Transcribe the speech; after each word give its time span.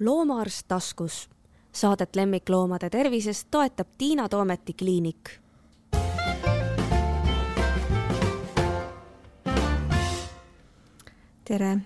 loomaarst 0.00 0.68
taskus. 0.68 1.28
Saadet 1.72 2.16
lemmikloomade 2.16 2.90
tervisest 2.90 3.48
toetab 3.50 3.88
Tiina 3.98 4.28
Toometi 4.28 4.72
kliinik. 4.72 5.30
tere, 11.50 11.78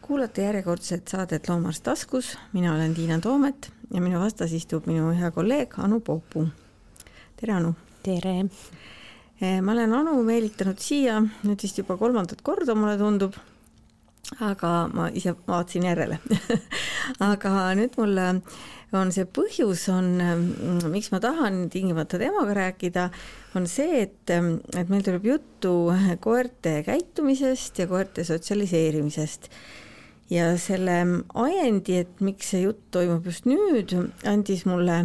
kuulate 0.00 0.42
järjekordset 0.42 1.08
saadet 1.08 1.48
Loomaarst 1.48 1.82
taskus, 1.82 2.38
mina 2.52 2.74
olen 2.74 2.94
Tiina 2.94 3.18
Toomet 3.20 3.72
ja 3.94 4.00
minu 4.00 4.20
vastas 4.20 4.52
istub 4.52 4.86
minu 4.86 5.10
hea 5.10 5.30
kolleeg 5.30 5.74
Anu 5.78 6.00
Poopuu. 6.00 6.46
tere, 7.36 7.52
Anu! 7.52 7.74
tere! 8.02 8.44
ma 9.62 9.72
olen 9.72 9.92
Anu 9.92 10.22
meelitanud 10.22 10.78
siia 10.78 11.18
nüüd 11.20 11.62
vist 11.62 11.78
juba 11.82 11.96
kolmandat 11.96 12.42
korda, 12.42 12.74
mulle 12.74 12.98
tundub 12.98 13.34
aga 14.38 14.72
ma 14.94 15.08
ise 15.10 15.34
vaatasin 15.46 15.88
järele 15.88 16.20
aga 17.32 17.54
nüüd 17.78 17.96
mul 17.98 18.20
on 18.96 19.12
see 19.14 19.26
põhjus 19.26 19.84
on, 19.92 20.08
miks 20.90 21.10
ma 21.12 21.20
tahan 21.22 21.68
tingimata 21.70 22.18
temaga 22.18 22.56
rääkida, 22.58 23.08
on 23.58 23.68
see, 23.70 24.02
et, 24.06 24.30
et 24.30 24.90
meil 24.90 25.04
tuleb 25.06 25.28
juttu 25.28 25.74
koerte 26.22 26.80
käitumisest 26.86 27.78
ja 27.82 27.86
koerte 27.90 28.24
sotsialiseerimisest. 28.26 29.50
ja 30.30 30.52
selle 30.58 30.96
ajendi, 31.34 32.00
et 32.04 32.20
miks 32.22 32.52
see 32.52 32.64
jutt 32.64 32.82
toimub 32.94 33.26
just 33.26 33.46
nüüd, 33.50 33.94
andis 34.26 34.66
mulle 34.66 35.04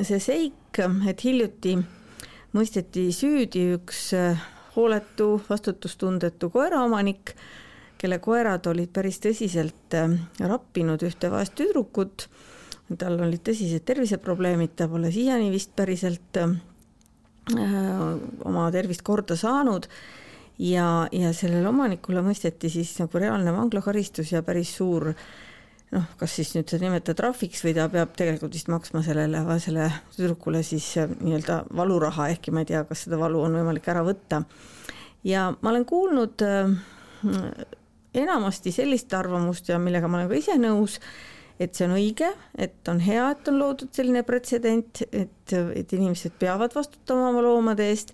see 0.00 0.20
seik, 0.20 0.80
et 1.08 1.24
hiljuti 1.24 1.76
mõisteti 2.56 3.08
süüdi 3.12 3.70
üks 3.76 4.10
hooletu, 4.76 5.40
vastutustundetu 5.48 6.50
koeraomanik 6.52 7.32
kelle 7.98 8.18
koerad 8.22 8.66
olid 8.70 8.92
päris 8.94 9.18
tõsiselt 9.22 9.96
äh, 9.96 10.12
rappinud 10.40 11.02
ühte 11.06 11.30
vaest 11.32 11.56
tüdrukut. 11.58 12.28
tal 12.98 13.18
olid 13.18 13.42
tõsised 13.42 13.82
terviseprobleemid, 13.82 14.76
ta 14.78 14.86
pole 14.88 15.10
siiani 15.10 15.50
vist 15.50 15.72
päriselt 15.76 16.38
äh, 16.38 16.52
oma 18.44 18.68
tervist 18.74 19.02
korda 19.06 19.36
saanud 19.36 19.88
ja, 20.58 21.08
ja 21.12 21.32
sellele 21.34 21.68
omanikule 21.68 22.22
mõisteti 22.22 22.70
siis 22.70 22.94
nagu 23.00 23.18
reaalne 23.18 23.52
vanglakaristus 23.54 24.32
ja 24.32 24.42
päris 24.46 24.76
suur 24.78 25.10
noh, 25.10 26.06
kas 26.18 26.36
siis 26.38 26.52
nüüd 26.56 26.70
seda 26.70 26.86
nimetada 26.86 27.16
trahviks 27.22 27.62
või 27.66 27.74
ta 27.76 27.88
peab 27.90 28.14
tegelikult 28.18 28.54
vist 28.54 28.70
maksma 28.70 29.02
sellele 29.06 29.42
vaesele 29.46 29.88
tüdrukule 30.16 30.62
siis 30.66 30.92
äh, 31.00 31.10
nii-öelda 31.16 31.64
valuraha, 31.76 32.30
ehkki 32.36 32.54
ma 32.54 32.62
ei 32.62 32.70
tea, 32.70 32.84
kas 32.86 33.06
seda 33.06 33.18
valu 33.20 33.42
on 33.48 33.58
võimalik 33.58 33.88
ära 33.90 34.04
võtta. 34.06 34.44
ja 35.24 35.48
ma 35.58 35.72
olen 35.72 35.88
kuulnud 35.88 36.46
enamasti 38.22 38.72
sellist 38.74 39.12
arvamust 39.14 39.68
ja 39.68 39.80
millega 39.82 40.08
ma 40.08 40.20
olen 40.20 40.30
ka 40.30 40.38
ise 40.38 40.56
nõus, 40.60 40.98
et 41.60 41.76
see 41.76 41.86
on 41.88 41.94
õige, 41.96 42.30
et 42.58 42.88
on 42.92 43.00
hea, 43.00 43.30
et 43.32 43.52
on 43.52 43.60
loodud 43.60 43.92
selline 43.96 44.22
pretsedent, 44.28 45.04
et, 45.10 45.54
et 45.54 45.94
inimesed 45.96 46.36
peavad 46.40 46.74
vastutama 46.76 47.30
oma 47.30 47.44
loomade 47.44 47.86
eest, 47.88 48.12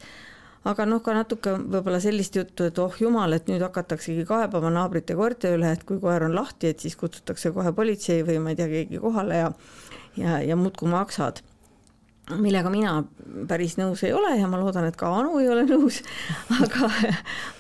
aga 0.69 0.87
noh, 0.87 1.01
ka 1.03 1.15
natuke 1.17 1.57
võib-olla 1.59 1.99
sellist 2.03 2.37
juttu, 2.39 2.69
et 2.71 2.79
oh 2.79 3.01
jumal, 3.03 3.35
et 3.35 3.49
nüüd 3.51 3.65
hakataksegi 3.67 4.27
kaebama 4.29 4.71
naabrite 4.71 5.17
koerte 5.19 5.57
üle, 5.57 5.73
et 5.75 5.83
kui 5.89 5.99
koer 6.03 6.29
on 6.29 6.37
lahti, 6.39 6.71
et 6.71 6.85
siis 6.85 6.95
kutsutakse 7.01 7.51
kohe 7.57 7.75
politsei 7.75 8.23
või 8.27 8.39
ma 8.45 8.55
ei 8.55 8.61
tea, 8.61 8.71
keegi 8.71 9.03
kohale 9.03 9.43
ja 9.43 9.51
ja, 10.17 10.41
ja 10.43 10.57
muudkui 10.57 10.89
maksad. 10.89 11.43
Millega 12.39 12.71
mina 12.71 13.03
päris 13.51 13.75
nõus 13.81 14.05
ei 14.07 14.13
ole 14.15 14.37
ja 14.39 14.49
ma 14.49 14.61
loodan, 14.61 14.87
et 14.89 14.97
ka 14.97 15.11
Anu 15.11 15.41
ei 15.43 15.49
ole 15.51 15.65
nõus, 15.67 16.01
aga 16.63 16.91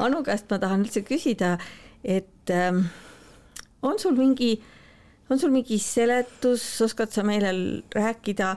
Anu 0.06 0.22
käest 0.26 0.52
ma 0.52 0.60
tahan 0.62 0.86
üldse 0.86 1.02
küsida, 1.06 1.56
et 2.04 2.50
ähm, 2.50 2.84
on 3.82 3.98
sul 3.98 4.16
mingi, 4.18 4.54
on 5.30 5.38
sul 5.38 5.52
mingi 5.54 5.78
seletus, 5.82 6.64
oskad 6.84 7.12
sa 7.14 7.24
meile 7.26 7.52
rääkida, 7.94 8.54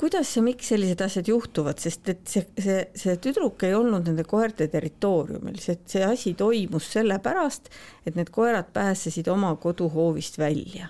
kuidas 0.00 0.30
ja 0.36 0.42
miks 0.42 0.70
sellised 0.72 1.02
asjad 1.04 1.28
juhtuvad, 1.28 1.80
sest 1.82 2.08
et 2.08 2.22
see, 2.28 2.46
see, 2.58 2.78
see 2.96 3.18
tüdruk 3.20 3.66
ei 3.68 3.74
olnud 3.76 4.06
nende 4.08 4.24
koerte 4.28 4.70
territooriumil, 4.72 5.58
see, 5.60 5.76
see 5.90 6.06
asi 6.06 6.32
toimus 6.38 6.88
sellepärast, 6.94 7.68
et 8.06 8.16
need 8.16 8.32
koerad 8.32 8.72
pääsesid 8.72 9.28
oma 9.28 9.52
koduhoovist 9.60 10.40
välja. 10.40 10.88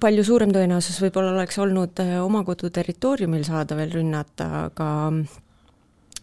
Palju 0.00 0.24
suurem 0.26 0.50
tõenäosus 0.52 0.98
võib-olla 1.00 1.32
oleks 1.32 1.56
olnud 1.62 2.00
äh, 2.02 2.18
oma 2.20 2.42
kodu 2.44 2.68
territooriumil 2.72 3.44
saada 3.46 3.76
veel 3.78 3.94
rünnata, 3.94 4.66
aga 4.66 4.88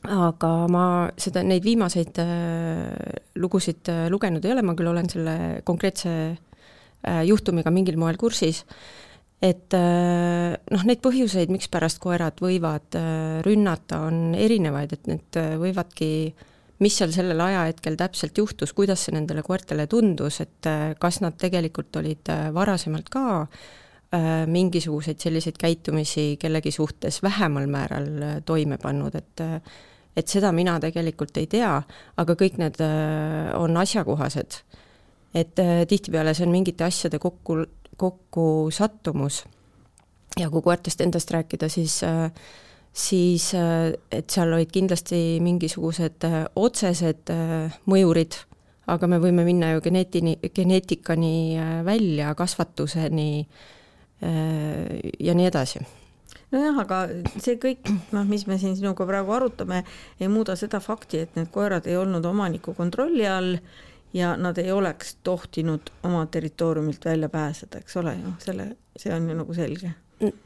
aga 0.08 0.52
ma 0.72 0.84
seda, 1.20 1.44
neid 1.44 1.66
viimaseid 1.66 2.20
äh, 2.24 3.18
lugusid 3.40 3.90
äh, 3.92 4.08
lugenud 4.12 4.46
ei 4.46 4.54
ole, 4.56 4.64
ma 4.66 4.76
küll 4.78 4.92
olen 4.92 5.10
selle 5.12 5.36
konkreetse 5.68 6.12
äh, 6.32 7.24
juhtumiga 7.28 7.74
mingil 7.76 8.00
moel 8.00 8.20
kursis, 8.20 8.64
et 9.44 9.70
noh, 9.70 10.84
neid 10.90 10.98
põhjuseid, 11.04 11.52
mikspärast 11.54 12.00
koerad 12.02 12.40
võivad 12.42 12.96
rünnata, 13.46 14.00
on 14.08 14.32
erinevaid, 14.34 14.96
et 14.96 15.10
need 15.12 15.38
võivadki 15.62 16.08
mis 16.82 16.96
seal 16.98 17.14
sellel 17.14 17.44
ajahetkel 17.46 18.00
täpselt 18.00 18.42
juhtus, 18.42 18.74
kuidas 18.74 19.04
see 19.06 19.14
nendele 19.14 19.44
koertele 19.46 19.86
tundus, 19.92 20.40
et 20.42 20.70
kas 20.98 21.22
nad 21.22 21.38
tegelikult 21.38 22.02
olid 22.02 22.34
varasemalt 22.56 23.14
ka 23.14 23.28
mingisuguseid 24.50 25.22
selliseid 25.22 25.62
käitumisi 25.62 26.32
kellegi 26.42 26.74
suhtes 26.74 27.22
vähemal 27.22 27.70
määral 27.70 28.10
toime 28.42 28.82
pannud, 28.82 29.22
et 29.22 29.46
et 30.18 30.28
seda 30.32 30.52
mina 30.56 30.78
tegelikult 30.82 31.38
ei 31.38 31.48
tea, 31.52 31.74
aga 32.18 32.36
kõik 32.40 32.58
need 32.62 32.82
äh, 32.84 33.52
on 33.58 33.78
asjakohased. 33.78 34.62
et 35.36 35.60
äh, 35.60 35.84
tihtipeale 35.86 36.34
see 36.34 36.48
on 36.48 36.54
mingite 36.56 36.88
asjade 36.88 37.20
kokku, 37.20 37.66
kokkusattumus. 37.98 39.44
ja 40.40 40.50
kui 40.50 40.62
koertest 40.62 41.02
endast 41.02 41.32
rääkida, 41.32 41.70
siis 41.70 42.02
äh, 42.04 42.32
siis 42.94 43.52
et 43.54 44.30
seal 44.34 44.54
olid 44.54 44.72
kindlasti 44.74 45.38
mingisugused 45.46 46.24
otsesed 46.56 47.30
mõjurid, 47.86 48.40
aga 48.90 49.08
me 49.08 49.20
võime 49.22 49.46
minna 49.46 49.76
ju 49.76 49.84
geneetini, 49.86 50.40
geneetikani 50.56 51.60
välja, 51.86 52.34
kasvatuseni 52.34 53.30
ja 54.18 55.38
nii 55.38 55.46
edasi 55.52 55.84
nojah, 56.52 56.80
aga 56.84 57.02
see 57.44 57.58
kõik, 57.62 57.92
noh, 58.16 58.26
mis 58.30 58.48
me 58.48 58.58
siin 58.62 58.78
sinuga 58.80 59.08
praegu 59.10 59.36
arutame, 59.36 59.84
ei 60.20 60.32
muuda 60.32 60.56
seda 60.60 60.80
fakti, 60.84 61.26
et 61.26 61.38
need 61.40 61.52
koerad 61.54 61.88
ei 61.90 61.98
olnud 62.00 62.26
omaniku 62.26 62.74
kontrolli 62.78 63.28
all 63.28 63.58
ja 64.16 64.36
nad 64.40 64.58
ei 64.58 64.72
oleks 64.72 65.18
tohtinud 65.28 65.92
oma 66.08 66.26
territooriumilt 66.32 67.06
välja 67.06 67.30
pääseda, 67.30 67.84
eks 67.84 67.98
ole 67.98 68.16
ju, 68.22 68.36
selle, 68.44 68.70
see 68.98 69.14
on 69.14 69.30
ju 69.30 69.40
nagu 69.44 69.58
selge 69.58 69.94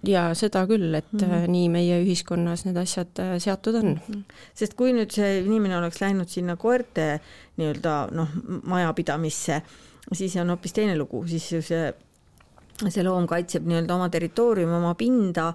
ja 0.03 0.23
seda 0.35 0.65
küll, 0.67 0.95
et 0.95 1.11
mm 1.13 1.19
-hmm. 1.19 1.47
nii 1.47 1.69
meie 1.69 1.99
ühiskonnas 2.03 2.65
need 2.65 2.77
asjad 2.77 3.19
äh, 3.19 3.37
seatud 3.39 3.75
on. 3.75 3.99
-hmm. 3.99 4.23
sest 4.53 4.73
kui 4.73 4.91
nüüd 4.93 5.11
see 5.11 5.39
inimene 5.39 5.77
oleks 5.77 6.01
läinud 6.01 6.27
sinna 6.27 6.55
koerte 6.55 7.19
nii-öelda 7.57 8.07
noh, 8.11 8.27
majapidamisse, 8.63 9.61
siis 10.13 10.35
on 10.35 10.49
hoopis 10.49 10.73
teine 10.73 10.97
lugu, 10.97 11.27
siis 11.27 11.51
ju 11.51 11.61
see, 11.61 11.93
see 12.89 13.03
loom 13.03 13.27
kaitseb 13.27 13.65
nii-öelda 13.65 13.95
oma 13.95 14.09
territooriumi, 14.09 14.73
oma 14.73 14.95
pinda 14.95 15.53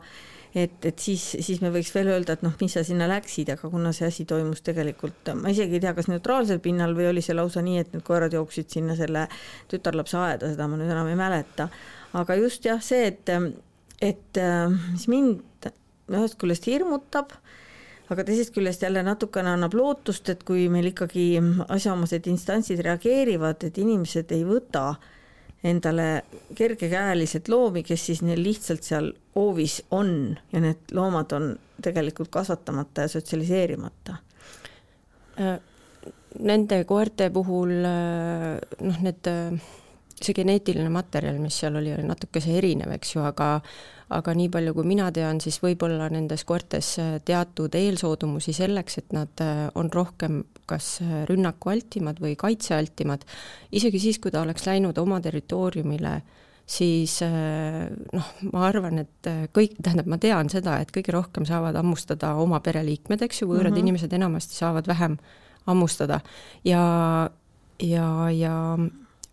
et, 0.57 0.77
et 0.89 1.03
siis, 1.03 1.23
siis 1.45 1.61
me 1.61 1.71
võiks 1.75 1.91
veel 1.93 2.09
öelda, 2.15 2.37
et 2.37 2.45
noh, 2.45 2.55
mis 2.61 2.73
sa 2.73 2.83
sinna 2.87 3.09
läksid, 3.11 3.51
aga 3.53 3.69
kuna 3.73 3.93
see 3.97 4.09
asi 4.09 4.25
toimus 4.29 4.63
tegelikult, 4.65 5.33
ma 5.37 5.53
isegi 5.53 5.77
ei 5.77 5.83
tea, 5.85 5.93
kas 5.97 6.09
neutraalsel 6.09 6.63
pinnal 6.65 6.97
või 6.97 7.11
oli 7.11 7.25
see 7.25 7.37
lausa 7.37 7.61
nii, 7.65 7.83
et 7.83 7.93
need 7.93 8.05
koerad 8.07 8.33
jooksid 8.37 8.73
sinna 8.73 8.97
selle 8.97 9.27
tütarlapse 9.71 10.17
aeda, 10.23 10.53
seda 10.55 10.69
ma 10.71 10.79
nüüd 10.81 10.93
enam 10.93 11.11
ei 11.13 11.19
mäleta. 11.19 11.69
aga 12.17 12.39
just 12.41 12.65
jah, 12.65 12.81
see, 12.81 13.11
et, 13.13 13.35
et 14.01 14.41
mis 14.95 15.09
mind 15.13 15.69
ühest 16.17 16.39
küljest 16.41 16.71
hirmutab, 16.71 17.35
aga 18.09 18.25
teisest 18.25 18.55
küljest 18.55 18.87
jälle 18.87 19.03
natukene 19.05 19.53
annab 19.53 19.75
lootust, 19.77 20.31
et 20.33 20.47
kui 20.47 20.71
meil 20.73 20.89
ikkagi 20.93 21.35
asjaomased 21.69 22.31
instantsid 22.33 22.81
reageerivad, 22.87 23.67
et 23.67 23.83
inimesed 23.83 24.33
ei 24.33 24.47
võta 24.47 24.89
äh, 24.95 25.13
endale 25.65 26.25
kergekäeliselt 26.55 27.49
loomi, 27.49 27.83
kes 27.83 28.07
siis 28.07 28.23
neil 28.23 28.43
lihtsalt 28.43 28.85
seal 28.87 29.13
hoovis 29.35 29.81
on 29.91 30.37
ja 30.53 30.61
need 30.61 30.93
loomad 30.97 31.33
on 31.37 31.55
tegelikult 31.83 32.31
kasvatamata 32.33 33.07
ja 33.07 33.09
sotsialiseerimata. 33.09 34.17
Äh, 35.41 35.59
nende 36.39 36.85
koerte 36.85 37.31
puhul 37.31 37.73
äh, 37.85 38.57
noh, 38.81 39.03
need, 39.05 39.29
äh, 39.29 39.59
see 40.21 40.37
geneetiline 40.37 40.89
materjal, 40.93 41.41
mis 41.43 41.59
seal 41.61 41.77
oli, 41.77 41.93
oli 41.93 42.07
natukese 42.09 42.57
erinev, 42.57 42.95
eks 42.97 43.17
ju, 43.17 43.25
aga 43.27 43.61
aga 44.17 44.33
nii 44.39 44.47
palju, 44.55 44.71
kui 44.77 44.87
mina 44.87 45.09
tean, 45.11 45.41
siis 45.43 45.57
võib-olla 45.59 46.07
nendes 46.15 46.45
koertes 46.47 46.93
teatud 47.27 47.75
eelsoodumusi 47.75 48.53
selleks, 48.55 49.01
et 49.01 49.17
nad 49.17 49.43
on 49.75 49.91
rohkem 49.91 50.45
kas 50.67 50.97
rünnakualtimad 51.31 52.21
või 52.23 52.35
kaitsealtimad, 52.39 53.25
isegi 53.77 54.01
siis, 54.03 54.19
kui 54.23 54.35
ta 54.35 54.43
oleks 54.43 54.67
läinud 54.67 54.99
oma 54.99 55.21
territooriumile, 55.25 56.19
siis 56.67 57.21
noh, 57.23 58.31
ma 58.51 58.67
arvan, 58.67 59.05
et 59.05 59.31
kõik, 59.55 59.79
tähendab, 59.79 60.11
ma 60.11 60.19
tean 60.23 60.51
seda, 60.51 60.81
et 60.83 60.91
kõige 60.95 61.15
rohkem 61.15 61.47
saavad 61.47 61.79
hammustada 61.79 62.35
oma 62.43 62.61
pereliikmed, 62.65 63.23
eks 63.23 63.43
ju, 63.43 63.51
võõrad 63.53 63.71
mm 63.71 63.77
-hmm. 63.77 63.87
inimesed 63.87 64.13
enamasti 64.19 64.59
saavad 64.59 64.87
vähem 64.91 65.19
hammustada 65.67 66.21
ja, 66.65 67.31
ja, 67.83 68.31
ja 68.31 68.79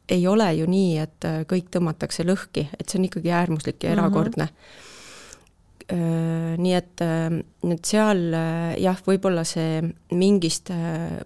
ei 0.10 0.28
ole 0.28 0.54
ju 0.54 0.66
nii, 0.70 0.98
et 0.98 1.30
kõik 1.50 1.70
tõmmatakse 1.74 2.26
lõhki, 2.28 2.68
et 2.80 2.90
see 2.90 3.00
on 3.00 3.06
ikkagi 3.10 3.32
äärmuslik 3.32 3.84
ja 3.84 3.90
mhm. 3.90 4.00
erakordne 4.00 4.46
mm. 4.46 4.58
-hmm 4.58 4.92
nii 5.92 6.74
et, 6.78 7.02
et 7.04 7.86
seal 7.86 8.22
jah, 8.80 9.00
võib-olla 9.06 9.44
see 9.48 9.82
mingist 10.16 10.72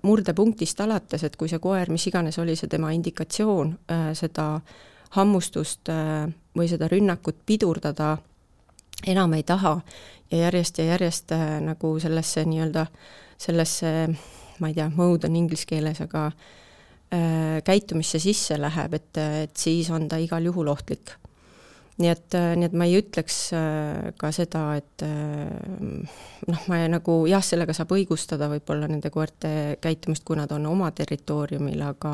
murdepunktist 0.04 0.82
alates, 0.82 1.24
et 1.24 1.36
kui 1.38 1.50
see 1.52 1.62
koer, 1.62 1.92
mis 1.94 2.08
iganes 2.10 2.40
oli 2.42 2.56
see 2.58 2.72
tema 2.72 2.90
indikatsioon, 2.96 3.76
seda 4.18 4.48
hammustust 5.18 5.92
või 6.58 6.68
seda 6.72 6.90
rünnakut 6.90 7.44
pidurdada 7.46 8.16
enam 9.08 9.38
ei 9.38 9.46
taha 9.46 9.78
ja 10.32 10.38
järjest 10.48 10.82
ja 10.82 10.90
järjest 10.96 11.36
nagu 11.64 11.94
sellesse 12.02 12.44
nii-öelda, 12.50 12.88
sellesse 13.38 13.94
ma 14.60 14.72
ei 14.72 14.74
tea, 14.74 14.90
mode 14.96 15.30
on 15.30 15.38
inglise 15.38 15.70
keeles, 15.70 16.02
aga 16.02 16.32
käitumisse 17.64 18.20
sisse 18.20 18.58
läheb, 18.60 18.98
et, 18.98 19.22
et 19.46 19.56
siis 19.56 19.90
on 19.94 20.10
ta 20.10 20.20
igal 20.20 20.50
juhul 20.50 20.74
ohtlik 20.74 21.14
nii 21.98 22.10
et, 22.12 22.36
äh, 22.38 22.54
nii 22.58 22.70
et 22.70 22.78
ma 22.78 22.86
ei 22.88 22.98
ütleks 23.00 23.38
äh, 23.58 24.10
ka 24.22 24.32
seda, 24.36 24.64
et 24.78 25.06
äh, 25.06 25.50
noh, 26.48 26.66
ma 26.70 26.82
nagu 26.92 27.20
jah, 27.30 27.44
sellega 27.46 27.74
saab 27.76 27.96
õigustada 27.98 28.50
võib-olla 28.52 28.90
nende 28.90 29.12
koerte 29.14 29.52
käitumist, 29.82 30.26
kui 30.28 30.38
nad 30.38 30.54
on 30.54 30.70
oma 30.70 30.92
territooriumil, 30.96 31.82
aga 31.90 32.14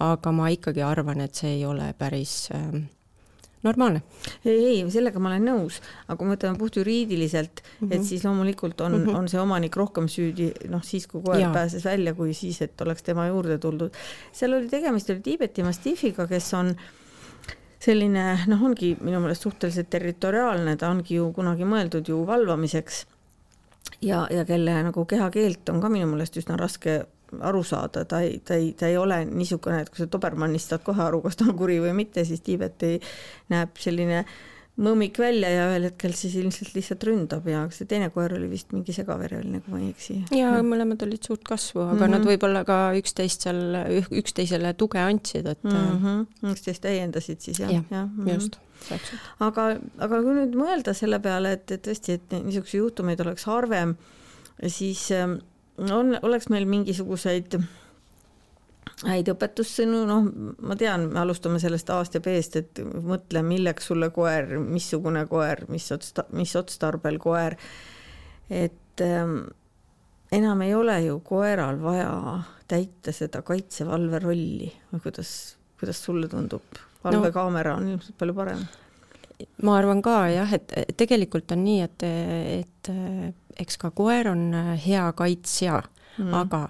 aga 0.00 0.32
ma 0.32 0.48
ikkagi 0.48 0.80
arvan, 0.82 1.20
et 1.20 1.36
see 1.36 1.58
ei 1.58 1.66
ole 1.68 1.90
päris 1.98 2.48
normaalne. 3.60 4.00
ei, 4.48 4.78
sellega 4.90 5.20
ma 5.20 5.28
olen 5.28 5.44
nõus, 5.44 5.82
aga 6.06 6.16
kui 6.16 6.26
me 6.26 6.34
võtame 6.38 6.58
puhtjuriidiliselt 6.58 7.60
mm, 7.60 7.66
-hmm. 7.68 7.90
et 7.92 7.98
mhm. 7.98 8.06
siis 8.08 8.24
loomulikult 8.24 8.80
on 8.80 8.96
mm, 8.96 9.04
-hmm. 9.04 9.18
on 9.18 9.28
see 9.28 9.40
omanik 9.40 9.76
rohkem 9.76 10.08
süüdi, 10.08 10.48
noh 10.72 10.82
siis, 10.82 11.06
kui 11.06 11.22
koer 11.22 11.44
ja. 11.44 11.52
pääses 11.52 11.84
välja, 11.84 12.14
kui 12.14 12.34
siis, 12.34 12.62
et 12.62 12.80
oleks 12.80 13.02
tema 13.02 13.28
juurde 13.28 13.58
tuldud. 13.58 13.92
seal 14.32 14.56
oli 14.56 14.68
tegemist, 14.68 15.10
oli 15.10 15.20
Tiibeti 15.20 15.62
mastifiga, 15.62 16.26
kes 16.26 16.54
on 16.54 16.72
äh, 16.72 16.88
selline 17.80 18.24
noh, 18.50 18.66
ongi 18.68 18.92
minu 19.00 19.22
meelest 19.22 19.46
suhteliselt 19.46 19.90
territoriaalne, 19.92 20.76
ta 20.76 20.90
ongi 20.92 21.16
ju 21.16 21.30
kunagi 21.36 21.68
mõeldud 21.68 22.10
ju 22.12 22.20
valvamiseks. 22.28 23.06
ja, 24.04 24.26
ja 24.30 24.44
kelle 24.44 24.82
nagu 24.82 25.04
kehakeelt 25.04 25.68
on 25.72 25.80
ka 25.80 25.88
minu 25.88 26.06
meelest 26.10 26.36
üsna 26.36 26.58
raske 26.60 27.02
aru 27.40 27.62
saada, 27.62 28.04
ta 28.04 28.20
ei, 28.26 28.38
ta 28.44 28.54
ei, 28.58 28.72
ta 28.72 28.88
ei 28.90 28.96
ole 28.98 29.24
niisugune, 29.24 29.80
et 29.80 29.90
kui 29.90 30.02
sa 30.02 30.08
Dobermannist 30.10 30.72
saad 30.72 30.82
kohe 30.84 31.02
aru, 31.02 31.22
kas 31.22 31.38
ta 31.38 31.46
on 31.46 31.56
kuri 31.56 31.78
või 31.80 31.92
mitte, 31.94 32.24
siis 32.26 32.42
Tiibet 32.42 32.82
ei, 32.82 32.98
näeb 33.52 33.78
selline 33.78 34.24
äh, 34.24 34.32
mõmmik 34.80 35.18
välja 35.20 35.50
ja 35.52 35.66
ühel 35.70 35.86
hetkel 35.90 36.14
siis 36.16 36.34
ilmselt 36.40 36.72
lihtsalt 36.76 37.04
ründab 37.08 37.46
ja 37.50 37.66
see 37.74 37.88
teine 37.90 38.08
koer 38.14 38.32
oli 38.36 38.48
vist 38.50 38.72
mingi 38.74 38.94
segavereline, 38.96 39.60
kui 39.64 39.74
ma 39.74 39.82
ei 39.82 39.90
eksi. 39.92 40.16
ja 40.36 40.54
mõlemad 40.66 41.04
olid 41.06 41.26
suurt 41.26 41.44
kasvu, 41.46 41.82
aga 41.84 41.92
mm 41.94 42.00
-hmm. 42.00 42.14
nad 42.16 42.28
võib-olla 42.30 42.64
ka 42.68 42.78
üksteist 43.00 43.46
seal, 43.46 43.60
üksteisele 44.22 44.72
tuge 44.80 45.02
andsid, 45.02 45.46
et 45.46 45.62
mm. 45.64 46.00
-hmm. 46.04 46.50
üksteist 46.54 46.82
täiendasid 46.86 47.40
siis 47.40 47.60
jah, 47.60 47.72
jah 47.72 47.84
ja, 47.90 48.06
mm 48.06 48.24
-hmm. 48.24 48.34
just 48.34 48.58
täpselt. 48.88 49.20
aga, 49.40 49.66
aga 49.98 50.22
kui 50.24 50.38
nüüd 50.38 50.56
mõelda 50.56 50.94
selle 50.96 51.20
peale, 51.20 51.52
et, 51.58 51.70
et 51.70 51.86
tõesti, 51.86 52.16
et 52.18 52.32
niisuguseid 52.32 52.80
juhtumeid 52.80 53.20
oleks 53.20 53.44
harvem, 53.44 53.96
siis 54.66 55.10
ähm, 55.12 55.38
on, 55.90 56.16
oleks 56.22 56.48
meil 56.52 56.66
mingisuguseid 56.68 57.58
häid 59.06 59.30
õpetussõnu, 59.32 60.02
noh, 60.08 60.26
ma 60.66 60.76
tean, 60.78 61.06
me 61.12 61.22
alustame 61.22 61.60
sellest 61.62 61.90
A-st 61.92 62.18
ja 62.18 62.24
B-st, 62.24 62.60
et 62.60 62.80
mõtle, 62.84 63.42
milleks 63.46 63.88
sulle 63.90 64.10
koer, 64.14 64.58
missugune 64.60 65.24
koer, 65.30 65.64
mis 65.72 65.86
otsta-, 65.94 66.26
mis 66.36 66.52
otstarbel 66.58 67.16
koer. 67.22 67.56
et 68.50 69.04
ähm, 69.04 69.38
enam 70.32 70.62
ei 70.66 70.74
ole 70.74 70.98
ju 71.04 71.20
koeral 71.24 71.80
vaja 71.82 72.42
täita 72.68 73.12
seda 73.14 73.42
kaitsevalve 73.46 74.18
rolli 74.22 74.70
või 74.92 75.02
kuidas, 75.06 75.32
kuidas 75.80 76.04
sulle 76.04 76.28
tundub? 76.28 76.80
valvekaamera 77.04 77.78
on 77.78 77.88
ilmselt 77.88 78.18
palju 78.18 78.34
parem. 78.36 78.64
ma 79.64 79.78
arvan 79.78 80.02
ka 80.04 80.16
jah, 80.28 80.52
et 80.52 80.92
tegelikult 81.00 81.52
on 81.56 81.64
nii, 81.64 81.80
et, 81.86 82.04
et 82.60 82.90
eks 83.64 83.80
ka 83.80 83.90
koer 83.96 84.28
on 84.28 84.52
hea 84.84 85.06
kaitsja 85.16 85.80
mm., 86.18 86.34
aga 86.42 86.66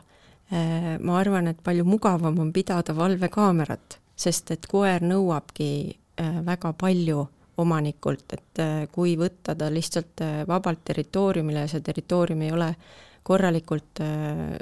ma 0.51 1.19
arvan, 1.21 1.51
et 1.51 1.61
palju 1.63 1.85
mugavam 1.87 2.39
on 2.43 2.53
pidada 2.53 2.95
valvekaamerat, 2.97 3.99
sest 4.19 4.51
et 4.51 4.67
koer 4.71 5.05
nõuabki 5.07 5.69
äh, 5.91 6.41
väga 6.47 6.73
palju 6.79 7.27
omanikult, 7.61 8.27
et 8.35 8.63
äh, 8.63 8.81
kui 8.93 9.17
võtta 9.21 9.55
ta 9.55 9.71
lihtsalt 9.71 10.25
vabalt 10.49 10.83
territooriumile 10.91 11.67
ja 11.67 11.71
see 11.71 11.85
territoorium 11.87 12.43
ei 12.47 12.53
ole 12.57 12.75
korralikult 13.23 14.01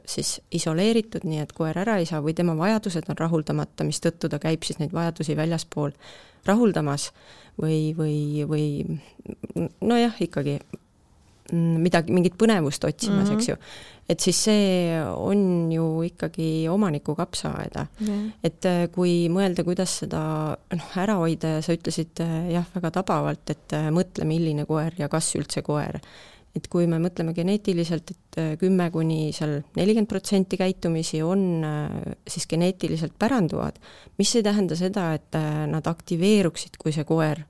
siis 0.03 0.33
isoleeritud, 0.51 1.23
nii 1.25 1.39
et 1.45 1.53
koer 1.55 1.79
ära 1.79 1.95
ei 2.03 2.09
saa 2.11 2.19
või 2.21 2.35
tema 2.35 2.57
vajadused 2.59 3.07
on 3.09 3.17
rahuldamata, 3.17 3.87
mistõttu 3.87 4.29
ta 4.29 4.41
käib 4.43 4.67
siis 4.67 4.81
neid 4.81 4.91
vajadusi 4.93 5.37
väljaspool 5.39 5.95
rahuldamas 6.45 7.13
või, 7.63 7.95
või, 7.97 8.45
või 8.51 8.67
nojah, 9.81 10.19
ikkagi 10.27 10.59
midagi, 11.53 12.13
mingit 12.13 12.37
põnevust 12.39 12.85
otsimas 12.85 13.29
mm, 13.29 13.31
-hmm. 13.31 13.39
eks 13.39 13.49
ju 13.49 13.57
et 14.09 14.25
siis 14.25 14.39
see 14.49 14.97
on 15.05 15.69
ju 15.73 15.85
ikkagi 16.07 16.69
omaniku 16.73 17.15
kapsaaeda 17.19 17.85
mm.. 18.01 18.25
et 18.45 18.69
äh, 18.69 18.87
kui 18.93 19.29
mõelda, 19.33 19.65
kuidas 19.67 19.99
seda 20.03 20.23
noh, 20.57 20.89
ära 21.03 21.19
hoida 21.21 21.59
ja 21.59 21.65
sa 21.65 21.77
ütlesid 21.77 22.23
äh, 22.25 22.39
jah, 22.55 22.67
väga 22.75 22.93
tabavalt, 23.01 23.45
et 23.53 23.77
äh, 23.77 23.91
mõtle, 23.95 24.25
milline 24.29 24.65
koer 24.69 24.97
ja 24.99 25.11
kas 25.13 25.29
üldse 25.37 25.63
koer. 25.67 26.01
et 26.57 26.65
kui 26.73 26.89
me 26.91 26.97
mõtleme 26.99 27.35
geneetiliselt, 27.37 28.11
et 28.11 28.39
kümme 28.59 28.89
kuni 28.91 29.29
seal 29.37 29.59
nelikümmend 29.77 30.09
protsenti 30.11 30.57
käitumisi 30.59 31.21
on 31.23 31.63
siis 32.27 32.49
geneetiliselt 32.51 33.13
päranduvad, 33.19 33.77
mis 34.19 34.33
ei 34.35 34.43
tähenda 34.43 34.75
seda, 34.75 35.13
et 35.15 35.39
nad 35.71 35.87
aktiveeruksid, 35.87 36.81
kui 36.81 36.97
see 36.97 37.05
koer 37.07 37.45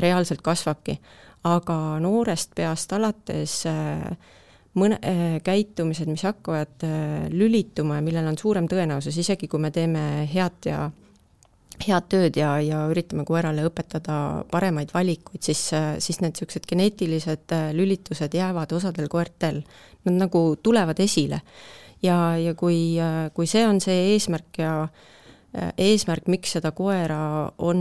reaalselt 0.00 0.40
kasvabki. 0.46 0.96
Aga 1.44 1.98
noorest 2.02 2.54
peast 2.58 2.92
alates 2.92 3.60
äh, 3.66 4.08
mõne 4.78 4.98
äh,, 5.02 5.38
käitumised, 5.44 6.08
mis 6.10 6.24
hakkavad 6.26 6.86
äh, 6.86 7.28
lülituma 7.30 7.98
ja 7.98 8.06
millel 8.06 8.30
on 8.30 8.38
suurem 8.38 8.68
tõenäosus, 8.70 9.18
isegi 9.18 9.48
kui 9.48 9.60
me 9.62 9.70
teeme 9.74 10.26
head 10.32 10.70
ja 10.70 10.88
head 11.86 12.08
tööd 12.10 12.38
ja, 12.38 12.56
ja 12.62 12.82
üritame 12.90 13.24
koerale 13.28 13.64
õpetada 13.68 14.44
paremaid 14.50 14.92
valikuid, 14.94 15.42
siis, 15.44 15.62
äh, 15.76 15.90
siis 16.02 16.20
need 16.22 16.34
niisugused 16.34 16.66
geneetilised 16.68 17.54
äh, 17.54 17.68
lülitused 17.76 18.34
jäävad 18.34 18.72
osadel 18.76 19.10
koertel, 19.12 19.62
nad 20.06 20.18
nagu 20.24 20.42
tulevad 20.62 21.00
esile. 21.00 21.42
ja, 22.02 22.36
ja 22.38 22.54
kui, 22.54 22.98
äh, 23.02 23.30
kui 23.34 23.46
see 23.46 23.64
on 23.66 23.80
see 23.82 24.14
eesmärk 24.14 24.58
ja 24.62 24.72
eesmärk, 25.54 26.28
miks 26.28 26.52
seda 26.58 26.72
koera 26.76 27.48
on, 27.64 27.80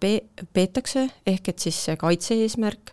pe-, 0.00 0.46
peetakse, 0.54 1.08
ehk 1.26 1.52
et 1.52 1.64
siis 1.64 1.80
see 1.88 1.98
kaitse-eesmärk, 1.98 2.92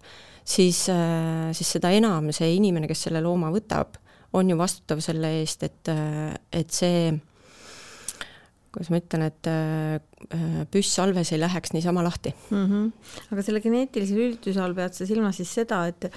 siis, 0.50 0.86
äh, 0.90 1.50
siis 1.58 1.76
seda 1.78 1.92
enam 1.96 2.32
see 2.36 2.52
inimene, 2.58 2.90
kes 2.90 3.08
selle 3.08 3.22
looma 3.26 3.52
võtab, 3.54 4.00
on 4.38 4.50
ju 4.50 4.58
vastutav 4.58 5.02
selle 5.06 5.36
eest, 5.42 5.66
et, 5.66 5.92
äh, 5.94 6.34
et 6.62 6.74
see 6.74 7.12
kuidas 8.70 8.92
ma 8.94 9.00
ütlen, 9.02 9.26
et 9.26 9.50
äh, 9.50 10.66
püss 10.70 10.92
salves 10.94 11.32
ei 11.34 11.42
läheks 11.42 11.74
niisama 11.74 12.04
lahti 12.06 12.34
mm. 12.52 12.66
-hmm. 12.66 12.92
aga 13.34 13.46
selle 13.46 13.62
geneetilise 13.64 14.14
lülituse 14.14 14.62
all 14.62 14.76
pead 14.78 14.94
sa 14.94 15.08
silmas 15.10 15.42
siis 15.42 15.54
seda, 15.62 15.88
et 15.90 16.12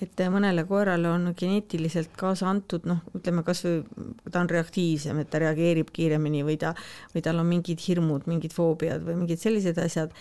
et 0.00 0.22
mõnele 0.32 0.64
koerale 0.68 1.10
on 1.10 1.34
geneetiliselt 1.38 2.14
kaasa 2.16 2.48
antud 2.50 2.86
noh, 2.88 3.02
ütleme 3.16 3.44
kas 3.44 3.64
või 3.66 3.82
ta 4.30 4.40
on 4.40 4.48
reaktiivsem, 4.50 5.18
et 5.20 5.30
ta 5.30 5.42
reageerib 5.42 5.92
kiiremini 5.92 6.44
või 6.46 6.56
ta, 6.60 6.72
või 7.14 7.22
tal 7.22 7.42
on 7.42 7.50
mingid 7.50 7.82
hirmud, 7.86 8.24
mingid 8.26 8.54
foobiad 8.56 9.04
või 9.04 9.20
mingid 9.24 9.42
sellised 9.42 9.78
asjad 9.78 10.14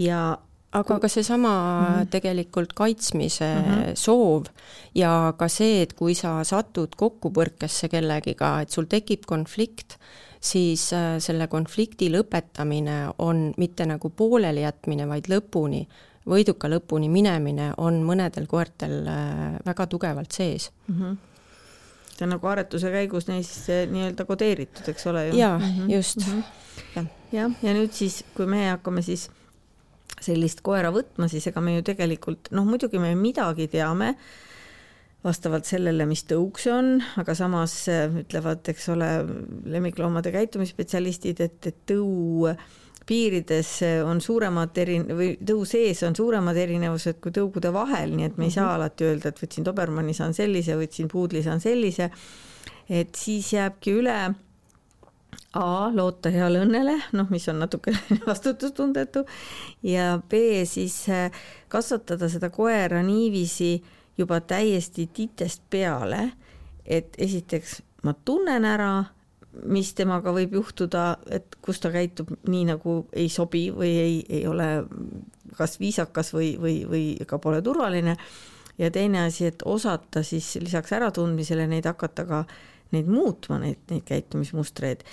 ja 0.00 0.38
aga 0.72 0.98
ka 0.98 1.08
seesama 1.08 1.52
mm 1.52 1.86
-hmm. 1.86 2.10
tegelikult 2.10 2.72
kaitsmise 2.72 3.54
mm 3.54 3.64
-hmm. 3.64 3.94
soov 3.94 4.46
ja 4.94 5.34
ka 5.38 5.48
see, 5.48 5.82
et 5.82 5.92
kui 5.92 6.14
sa 6.14 6.44
satud 6.44 6.96
kokkupõrkesse 6.96 7.88
kellegiga, 7.88 8.60
et 8.60 8.70
sul 8.70 8.84
tekib 8.84 9.26
konflikt, 9.26 9.98
siis 10.40 10.92
äh, 10.92 11.18
selle 11.18 11.46
konflikti 11.46 12.08
lõpetamine 12.10 13.12
on 13.18 13.52
mitte 13.56 13.86
nagu 13.86 14.10
pooleli 14.10 14.62
jätmine, 14.62 15.08
vaid 15.08 15.28
lõpuni, 15.28 15.86
võiduka 16.28 16.70
lõpuni 16.70 17.10
minemine 17.10 17.72
on 17.82 18.02
mõnedel 18.06 18.46
koertel 18.50 19.02
äh, 19.10 19.60
väga 19.66 19.86
tugevalt 19.86 20.32
sees 20.32 20.70
mm. 20.88 20.96
-hmm 20.96 21.20
see 22.12 22.26
on 22.26 22.34
nagu 22.36 22.46
aretuse 22.46 22.90
käigus 22.92 23.24
neis 23.26 23.50
nii-öelda 23.66 24.26
kodeeritud, 24.28 24.88
eks 24.92 25.06
ole 25.10 25.26
ju? 25.28 25.36
jaa 25.36 25.58
mm, 25.58 25.64
-hmm. 25.64 25.92
just 25.92 26.16
mm. 26.16 26.42
-hmm. 26.42 26.82
jah, 26.96 27.06
ja, 27.32 27.50
ja 27.62 27.74
nüüd 27.74 27.92
siis, 27.92 28.24
kui 28.36 28.46
me 28.46 28.68
hakkame 28.68 29.02
siis 29.02 29.30
sellist 30.20 30.60
koera 30.60 30.92
võtma, 30.92 31.28
siis 31.28 31.46
ega 31.46 31.60
me 31.60 31.76
ju 31.76 31.82
tegelikult 31.82 32.50
noh, 32.50 32.64
muidugi 32.68 32.98
me 32.98 33.14
midagi 33.14 33.68
teame 33.68 34.14
vastavalt 35.24 35.64
sellele, 35.64 36.06
mis 36.06 36.24
tõuk 36.26 36.58
see 36.58 36.72
on, 36.74 37.02
aga 37.16 37.34
samas 37.38 37.88
äh, 37.88 38.10
ütlevad, 38.22 38.66
eks 38.68 38.88
ole, 38.88 39.10
lemmikloomade 39.64 40.32
käitumisspetsialistid, 40.34 41.40
et, 41.40 41.66
et 41.66 41.76
tõu 41.86 42.50
piirides 43.06 43.70
on 44.06 44.20
suuremad 44.20 44.78
erin- 44.78 45.08
või 45.08 45.32
tõu 45.42 45.64
sees 45.68 46.02
on 46.06 46.16
suuremad 46.16 46.56
erinevused 46.56 47.18
kui 47.22 47.34
tõugude 47.34 47.72
vahel, 47.74 48.14
nii 48.16 48.30
et 48.30 48.38
me 48.38 48.48
ei 48.48 48.54
saa 48.54 48.68
mhm. 48.68 48.74
alati 48.76 49.10
öelda, 49.10 49.32
et 49.32 49.42
võtsin 49.42 49.66
Dobermanni, 49.66 50.14
saan 50.14 50.34
sellise, 50.34 50.78
võtsin 50.78 51.10
puudli, 51.10 51.42
saan 51.42 51.60
sellise. 51.60 52.10
et 52.88 53.14
siis 53.14 53.52
jääbki 53.52 53.98
üle 54.00 54.16
A 55.52 55.90
loota 55.92 56.30
heale 56.32 56.62
õnnele, 56.64 56.94
noh, 57.12 57.28
mis 57.28 57.44
on 57.52 57.58
natuke 57.60 57.92
vastutustundetu 58.28 59.26
ja 59.84 60.14
B 60.28 60.62
siis 60.68 60.94
äh, 61.12 61.42
kasvatada 61.68 62.28
seda 62.32 62.48
koera 62.50 63.02
niiviisi 63.04 63.82
juba 64.16 64.40
täiesti 64.40 65.10
titest 65.12 65.62
peale, 65.70 66.30
et 66.86 67.16
esiteks 67.18 67.82
ma 68.02 68.14
tunnen 68.24 68.64
ära, 68.64 69.04
mis 69.68 69.92
temaga 69.94 70.32
võib 70.32 70.54
juhtuda, 70.56 71.04
et 71.30 71.56
kus 71.64 71.80
ta 71.82 71.90
käitub 71.92 72.30
nii, 72.48 72.64
nagu 72.72 73.02
ei 73.12 73.28
sobi 73.32 73.66
või 73.74 73.90
ei, 74.00 74.14
ei 74.28 74.46
ole 74.48 74.68
kas 75.56 75.78
viisakas 75.80 76.32
või, 76.32 76.54
või, 76.60 76.76
või 76.88 77.04
ka 77.28 77.38
pole 77.42 77.62
turvaline. 77.62 78.16
ja 78.78 78.90
teine 78.90 79.26
asi, 79.26 79.46
et 79.46 79.62
osata 79.64 80.22
siis 80.22 80.54
lisaks 80.60 80.92
äratundmisele 80.92 81.66
neid 81.68 81.86
hakata 81.86 82.24
ka 82.24 82.44
neid 82.92 83.08
muutma, 83.08 83.58
neid, 83.60 83.80
neid 83.90 84.04
käitumismustreid. 84.08 85.04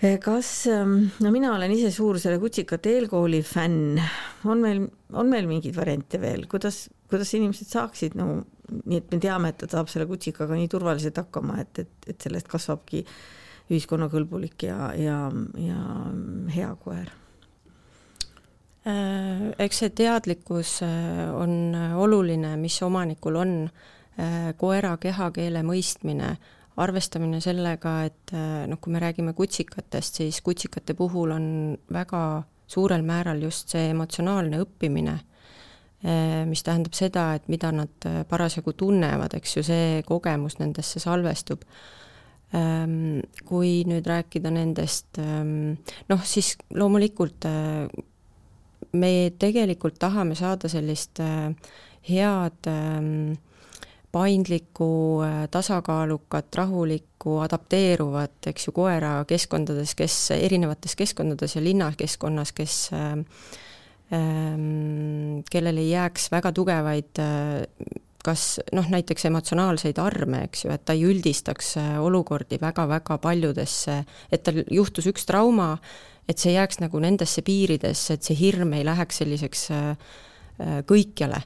Eh, 0.00 0.16
kas, 0.22 0.66
ähm, 0.66 1.10
no 1.20 1.30
mina 1.30 1.52
olen 1.54 1.74
ise 1.74 1.90
suur 1.92 2.18
selle 2.18 2.38
Kutsikate 2.40 2.94
eelkooli 2.96 3.42
fänn, 3.44 4.00
on 4.48 4.62
meil, 4.62 4.86
on 5.12 5.28
meil 5.28 5.50
mingeid 5.50 5.76
variante 5.76 6.20
veel, 6.22 6.46
kuidas, 6.48 6.86
kuidas 7.10 7.34
inimesed 7.36 7.68
saaksid 7.68 8.16
nagu 8.16 8.38
no, 8.38 8.46
nii, 8.70 9.00
et 9.02 9.12
me 9.12 9.20
teame, 9.22 9.52
et 9.52 9.60
ta 9.60 9.68
saab 9.70 9.90
selle 9.92 10.06
kutsikaga 10.10 10.56
nii 10.58 10.68
turvaliselt 10.70 11.20
hakkama, 11.22 11.60
et, 11.62 11.84
et, 11.84 12.10
et 12.12 12.28
sellest 12.28 12.50
kasvabki 12.50 13.04
ühiskonnakõlbulik 13.70 14.66
ja, 14.66 14.90
ja, 14.98 15.24
ja 15.60 15.80
hea 16.54 16.70
koer? 16.82 17.10
Äh, 18.88 19.50
eks 19.60 19.82
see 19.82 19.90
teadlikkus 19.92 20.78
äh, 20.86 21.26
on 21.36 21.74
oluline, 22.00 22.54
mis 22.56 22.78
omanikul 22.82 23.36
on, 23.36 23.52
äh, 24.16 24.54
koera 24.56 24.94
kehakeele 25.00 25.60
mõistmine 25.66 26.32
arvestamine 26.80 27.42
sellega, 27.44 27.92
et 28.08 28.32
noh, 28.70 28.78
kui 28.80 28.94
me 28.94 29.00
räägime 29.02 29.34
kutsikatest, 29.36 30.22
siis 30.22 30.38
kutsikate 30.40 30.94
puhul 30.96 31.34
on 31.34 31.48
väga 31.92 32.20
suurel 32.70 33.02
määral 33.04 33.42
just 33.42 33.74
see 33.74 33.90
emotsionaalne 33.90 34.62
õppimine, 34.62 35.18
mis 36.48 36.62
tähendab 36.64 36.94
seda, 36.96 37.26
et 37.36 37.48
mida 37.52 37.72
nad 37.74 38.08
äh, 38.08 38.22
parasjagu 38.28 38.72
tunnevad, 38.72 39.34
eks 39.36 39.56
ju, 39.56 39.64
see 39.66 40.04
kogemus 40.08 40.58
nendesse 40.60 41.02
salvestub. 41.02 41.66
Ähm, 42.56 43.20
kui 43.46 43.84
nüüd 43.86 44.08
rääkida 44.10 44.50
nendest, 44.50 45.20
ähm, 45.22 45.76
noh 46.10 46.24
siis 46.26 46.56
loomulikult 46.74 47.46
me 48.90 49.12
tegelikult 49.38 50.00
tahame 50.02 50.34
saada 50.34 50.66
sellist 50.72 51.20
head 52.02 52.66
ähm, 52.66 53.36
paindlikku, 54.12 55.22
äh, 55.22 55.48
tasakaalukat, 55.50 56.54
rahulikku, 56.54 57.38
adapteeruvat, 57.38 58.46
eks 58.50 58.66
ju, 58.66 58.74
koera 58.74 59.12
keskkondades, 59.28 59.94
kes, 59.98 60.16
erinevates 60.34 60.96
keskkondades 60.98 61.54
ja 61.56 61.64
linnakeskkonnas, 61.64 62.52
kes 62.56 62.78
äh, 62.96 63.12
kellel 64.10 65.76
ei 65.78 65.90
jääks 65.92 66.30
väga 66.32 66.50
tugevaid 66.56 67.20
äh, 67.22 67.98
kas 68.24 68.60
noh, 68.76 68.86
näiteks 68.92 69.24
emotsionaalseid 69.30 69.98
arme, 70.02 70.44
eks 70.48 70.64
ju, 70.66 70.72
et 70.74 70.84
ta 70.84 70.96
ei 70.96 71.06
üldistaks 71.08 71.74
olukordi 72.02 72.60
väga-väga 72.60 73.16
paljudesse, 73.22 74.00
et 74.32 74.44
tal 74.44 74.62
juhtus 74.70 75.08
üks 75.10 75.26
trauma, 75.28 75.72
et 76.28 76.38
see 76.38 76.54
jääks 76.54 76.82
nagu 76.82 77.00
nendesse 77.02 77.42
piiridesse, 77.46 78.16
et 78.16 78.26
see 78.26 78.36
hirm 78.38 78.74
ei 78.76 78.84
läheks 78.86 79.22
selliseks 79.22 79.66
kõikjale. 80.88 81.40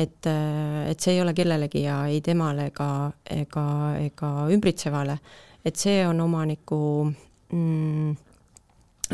Et, 0.00 0.26
et 0.28 1.02
see 1.02 1.16
ei 1.16 1.20
ole 1.20 1.32
kellelegi 1.36 1.82
ja 1.82 2.02
ei 2.08 2.20
temale 2.24 2.68
ega, 2.70 3.10
ega, 3.34 3.64
ega 4.00 4.30
ümbritsevale, 4.54 5.16
et 5.66 5.76
see 5.76 6.04
on 6.06 6.22
omaniku 6.24 6.78
mm, 7.52 8.14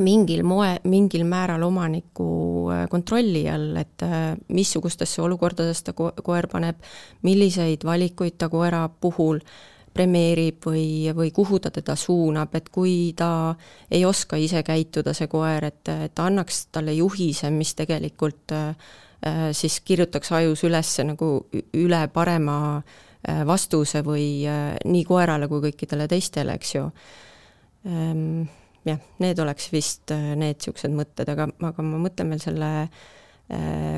mingil 0.02 0.42
moe, 0.46 0.76
mingil 0.88 1.24
määral 1.28 1.62
omaniku 1.66 2.26
äh, 2.72 2.82
kontrolli 2.90 3.46
all, 3.50 3.76
et 3.80 4.02
äh, 4.04 4.34
missugustesse 4.52 5.22
olukordadesse 5.22 5.88
ta 5.88 5.94
ko 5.96 6.10
koer 6.24 6.48
paneb, 6.52 6.82
milliseid 7.26 7.84
valikuid 7.86 8.36
ta 8.38 8.50
koera 8.52 8.86
puhul 8.88 9.40
premeerib 9.96 10.66
või, 10.68 11.08
või 11.16 11.30
kuhu 11.32 11.58
ta 11.62 11.70
teda 11.72 11.94
suunab, 11.96 12.52
et 12.58 12.68
kui 12.68 13.14
ta 13.16 13.54
ei 13.90 14.04
oska 14.04 14.36
ise 14.36 14.60
käituda, 14.66 15.14
see 15.16 15.30
koer, 15.32 15.70
et, 15.70 15.88
et 15.88 16.20
annaks 16.20 16.66
talle 16.74 16.92
juhise, 16.98 17.50
mis 17.50 17.72
tegelikult 17.78 18.52
äh, 18.52 18.92
siis 19.56 19.80
kirjutaks 19.80 20.30
ajus 20.36 20.66
üles 20.68 20.92
nagu 21.08 21.30
üle 21.74 22.02
parema 22.12 22.82
vastuse 23.48 24.04
või 24.06 24.44
nii 24.46 25.02
koerale 25.08 25.48
kui 25.50 25.64
kõikidele 25.64 26.04
teistele, 26.06 26.54
eks 26.60 26.74
ju. 26.76 26.84
Jah, 28.86 29.00
need 29.18 29.38
oleks 29.42 29.70
vist 29.72 30.12
need 30.12 30.60
niisugused 30.60 30.92
mõtted, 30.94 31.30
aga, 31.32 31.48
aga 31.68 31.82
ma 31.82 31.98
mõtlen 32.04 32.30
veel 32.30 32.42
selle, 32.44 32.68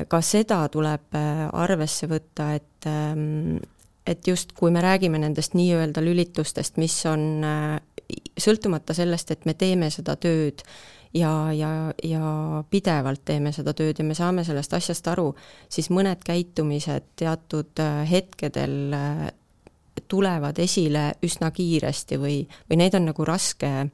ka 0.09 0.21
seda 0.25 0.63
tuleb 0.73 1.13
arvesse 1.13 2.09
võtta, 2.09 2.47
et 2.57 2.87
ehm, 2.89 3.59
et 4.09 4.25
just 4.25 4.55
kui 4.57 4.71
me 4.73 4.81
räägime 4.81 5.19
nendest 5.21 5.53
nii-öelda 5.53 6.01
lülitustest, 6.01 6.79
mis 6.81 6.95
on 7.05 7.43
sõltumata 8.39 8.95
sellest, 8.97 9.29
et 9.35 9.45
me 9.45 9.53
teeme 9.53 9.91
seda 9.93 10.15
tööd 10.17 10.63
ja, 11.13 11.53
ja, 11.53 11.93
ja 12.03 12.63
pidevalt 12.69 13.23
teeme 13.25 13.51
seda 13.55 13.73
tööd 13.77 13.99
ja 13.99 14.05
me 14.05 14.17
saame 14.17 14.45
sellest 14.47 14.73
asjast 14.77 15.07
aru, 15.11 15.31
siis 15.71 15.89
mõned 15.93 16.21
käitumised 16.25 17.13
teatud 17.19 17.81
äh, 17.83 18.03
hetkedel 18.09 18.95
äh, 18.95 19.25
tulevad 20.09 20.59
esile 20.61 21.11
üsna 21.25 21.51
kiiresti 21.53 22.19
või, 22.21 22.43
või 22.69 22.81
neid 22.81 22.97
on 22.97 23.09
nagu 23.11 23.25
raske 23.27 23.73
äh, 23.81 23.89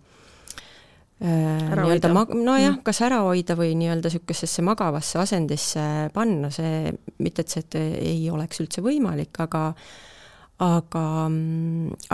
nii-öelda 1.24 2.12
mag-, 2.12 2.34
nojah, 2.36 2.74
mm. 2.76 2.82
kas 2.84 3.00
ära 3.08 3.22
hoida 3.24 3.56
või 3.56 3.72
nii-öelda 3.80 4.12
niisugusesse 4.12 4.66
magavasse 4.66 5.22
asendisse 5.22 5.86
panna, 6.16 6.52
see, 6.52 6.92
mitte 7.24 7.46
et 7.46 7.56
see 7.56 7.88
ei 8.02 8.28
oleks 8.32 8.60
üldse 8.64 8.84
võimalik, 8.86 9.32
aga 9.46 9.70
aga, 10.64 11.06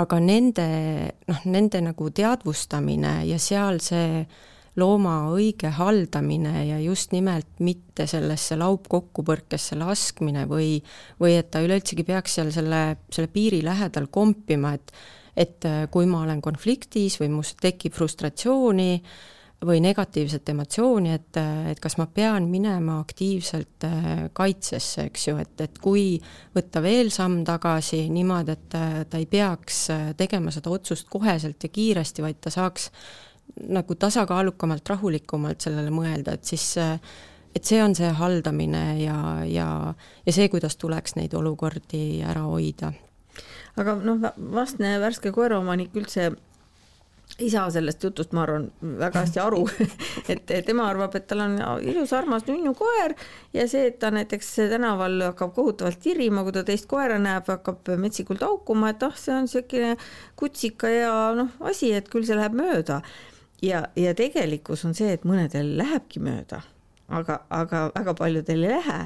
aga 0.02 0.22
nende, 0.22 0.70
noh, 1.30 1.44
nende 1.46 1.82
nagu 1.86 2.08
teadvustamine 2.10 3.20
ja 3.30 3.38
seal 3.42 3.78
see 3.86 4.24
äh, 4.24 4.40
looma 4.80 5.16
õige 5.34 5.72
haldamine 5.76 6.66
ja 6.70 6.78
just 6.80 7.12
nimelt 7.16 7.60
mitte 7.60 8.06
sellesse 8.08 8.56
laupkokkupõrkesse 8.60 9.76
laskmine 9.80 10.46
või, 10.50 10.78
või 11.20 11.36
et 11.40 11.50
ta 11.52 11.64
üleüldsegi 11.64 12.06
peaks 12.08 12.38
seal 12.38 12.54
selle, 12.56 12.82
selle 13.12 13.32
piiri 13.32 13.62
lähedal 13.66 14.08
kompima, 14.12 14.76
et 14.78 14.94
et 15.36 15.66
äh, 15.66 15.86
kui 15.92 16.08
ma 16.10 16.24
olen 16.26 16.42
konfliktis 16.44 17.20
või 17.22 17.32
must 17.38 17.60
tekib 17.62 17.96
frustratsiooni 17.96 18.92
või 19.62 19.78
negatiivset 19.84 20.50
emotsiooni, 20.50 21.14
et, 21.14 21.38
äh, 21.38 21.72
et 21.72 21.82
kas 21.82 21.98
ma 22.02 22.08
pean 22.10 22.50
minema 22.50 22.98
aktiivselt 23.04 23.86
äh, 23.88 24.12
kaitsesse, 24.34 25.08
eks 25.12 25.28
ju, 25.28 25.38
et, 25.42 25.56
et 25.62 25.82
kui 25.82 26.16
võtta 26.56 26.84
veel 26.84 27.12
samm 27.14 27.44
tagasi 27.48 28.04
niimoodi, 28.10 28.58
et 28.58 28.70
ta 29.10 29.20
ei 29.20 29.28
peaks 29.30 29.84
tegema 30.18 30.54
seda 30.54 30.74
otsust 30.74 31.10
koheselt 31.10 31.64
ja 31.64 31.70
kiiresti, 31.70 32.26
vaid 32.26 32.42
ta 32.42 32.54
saaks 32.54 32.90
nagu 33.72 33.96
tasakaalukamalt, 34.00 34.88
rahulikumalt 34.88 35.62
sellele 35.62 35.92
mõelda, 35.94 36.38
et 36.38 36.48
siis 36.48 36.72
et 37.56 37.68
see 37.68 37.82
on 37.84 37.96
see 37.96 38.10
haldamine 38.16 38.84
ja, 39.02 39.18
ja, 39.48 39.68
ja 40.26 40.34
see, 40.34 40.48
kuidas 40.52 40.78
tuleks 40.80 41.18
neid 41.18 41.34
olukordi 41.38 42.22
ära 42.24 42.46
hoida. 42.48 42.94
Aga 43.80 43.98
noh, 44.04 44.32
vastne 44.56 44.98
värske 45.02 45.32
koeraomanik 45.36 45.96
üldse 45.96 46.32
ei 47.40 47.50
saa 47.50 47.70
sellest 47.72 48.04
jutust, 48.04 48.34
ma 48.36 48.44
arvan, 48.44 48.68
väga 49.00 49.24
hästi 49.24 49.40
aru. 49.42 49.62
Et 50.32 50.52
tema 50.66 50.88
arvab, 50.90 51.16
et 51.16 51.28
tal 51.30 51.44
on 51.46 51.56
ilus 51.88 52.14
armas 52.16 52.46
nunnu 52.48 52.74
koer 52.78 53.16
ja 53.56 53.68
see, 53.72 53.88
et 53.90 54.00
ta 54.02 54.12
näiteks 54.14 54.50
tänaval 54.72 55.18
hakkab 55.30 55.54
kohutavalt 55.56 56.00
tirima, 56.04 56.44
kui 56.44 56.56
ta 56.56 56.66
teist 56.68 56.88
koera 56.92 57.20
näeb, 57.22 57.48
hakkab 57.48 57.94
metsikult 58.02 58.44
haukuma, 58.46 58.92
et 58.92 59.04
ah, 59.08 59.16
see 59.18 59.36
on 59.36 59.48
niisugune 59.48 59.96
kutsika 60.40 60.92
ja 60.92 61.14
noh, 61.38 61.52
asi, 61.68 61.94
et 61.96 62.10
küll 62.12 62.28
see 62.28 62.38
läheb 62.38 62.58
mööda. 62.58 63.02
Ja, 63.62 63.86
ja 63.96 64.14
tegelikkus 64.18 64.86
on 64.90 64.96
see, 64.98 65.12
et 65.14 65.26
mõnedel 65.28 65.76
lähebki 65.78 66.22
mööda, 66.24 66.64
aga, 67.12 67.42
aga 67.54 67.82
väga 67.96 68.14
paljudel 68.18 68.66
ei 68.66 68.76
lähe. 68.76 69.00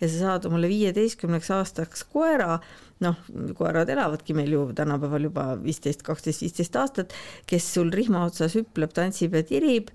Ja 0.00 0.08
sa 0.08 0.16
saad 0.16 0.48
omale 0.48 0.70
viieteistkümneks 0.70 1.50
aastaks 1.56 2.04
koera, 2.12 2.58
noh, 3.04 3.18
koerad 3.58 3.90
elavadki 3.92 4.36
meil 4.36 4.52
ju 4.54 4.64
tänapäeval 4.76 5.28
juba 5.28 5.46
viisteist, 5.62 6.04
kaksteist, 6.06 6.44
viisteist 6.44 6.76
aastat, 6.80 7.16
kes 7.50 7.68
sul 7.74 7.92
rihma 7.94 8.24
otsas 8.28 8.56
hüpleb, 8.58 8.94
tantsib 8.96 9.36
ja 9.36 9.44
tirib 9.46 9.92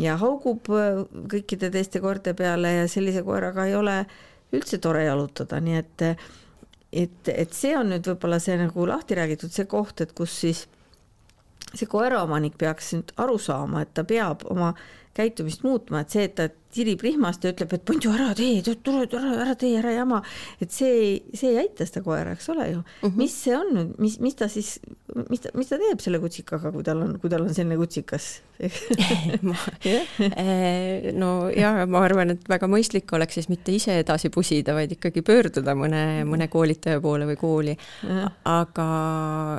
ja 0.00 0.16
haugub 0.20 0.68
äh, 0.76 1.04
kõikide 1.32 1.70
teiste 1.72 2.02
koerte 2.04 2.36
peale 2.36 2.74
ja 2.82 2.88
sellise 2.90 3.24
koeraga 3.26 3.66
ei 3.68 3.76
ole 3.78 4.00
üldse 4.54 4.78
tore 4.82 5.06
jalutada, 5.06 5.60
nii 5.60 5.78
et 5.80 6.10
et, 6.96 7.28
et 7.28 7.52
see 7.52 7.74
on 7.76 7.90
nüüd 7.90 8.06
võib-olla 8.08 8.38
see 8.40 8.56
nagu 8.60 8.86
lahti 8.88 9.16
räägitud, 9.18 9.52
see 9.52 9.66
koht, 9.68 10.00
et 10.00 10.14
kus 10.16 10.32
siis 10.44 10.62
see 11.74 11.88
koeraomanik 11.90 12.56
peaks 12.58 12.92
nüüd 12.94 13.10
aru 13.20 13.36
saama, 13.42 13.82
et 13.82 13.92
ta 13.94 14.04
peab 14.06 14.46
oma 14.52 14.72
käitumist 15.16 15.64
muutma, 15.66 16.04
et 16.04 16.14
see, 16.14 16.28
et 16.28 16.36
ta 16.38 16.48
tirib 16.76 17.02
rihmast 17.04 17.44
ja 17.44 17.52
ütleb, 17.54 17.72
et 17.76 17.84
Ponju, 17.88 18.12
ära 18.16 18.32
tee, 18.36 18.60
tule, 18.84 19.06
ära, 19.06 19.32
ära 19.46 19.54
tee, 19.58 19.76
ära 19.80 19.94
jama, 19.94 20.20
et 20.62 20.74
see, 20.74 21.22
see 21.36 21.54
ei 21.54 21.60
aita 21.64 21.86
seda 21.88 22.02
koera, 22.04 22.34
eks 22.36 22.50
ole 22.52 22.66
ju 22.70 22.80
mm. 22.80 22.86
-hmm. 23.02 23.16
mis 23.20 23.36
see 23.44 23.56
on 23.56 23.94
mis, 24.02 24.18
mis 24.20 24.36
ta 24.36 24.48
siis, 24.52 24.78
mis 25.30 25.40
ta, 25.44 25.52
mis 25.54 25.70
ta 25.70 25.78
teeb 25.80 26.02
selle 26.04 26.20
kutsikaga, 26.20 26.72
kui 26.74 26.84
tal 26.86 27.02
on, 27.04 27.16
kui 27.22 27.30
tal 27.32 27.46
on 27.46 27.54
selline 27.54 27.78
kutsikas 27.80 28.28
eh, 30.42 31.12
no 31.16 31.30
ja 31.52 31.86
ma 31.86 32.02
arvan, 32.04 32.34
et 32.34 32.48
väga 32.48 32.68
mõistlik 32.70 33.12
oleks 33.16 33.34
siis 33.38 33.48
mitte 33.52 33.72
ise 33.72 33.98
edasi 34.00 34.30
pusida, 34.32 34.74
vaid 34.76 34.92
ikkagi 34.96 35.22
pöörduda 35.24 35.74
mõne, 35.76 36.24
mõne 36.28 36.48
koolitaja 36.52 37.00
poole 37.00 37.28
või 37.28 37.36
kooli. 37.40 37.76
aga 38.44 38.88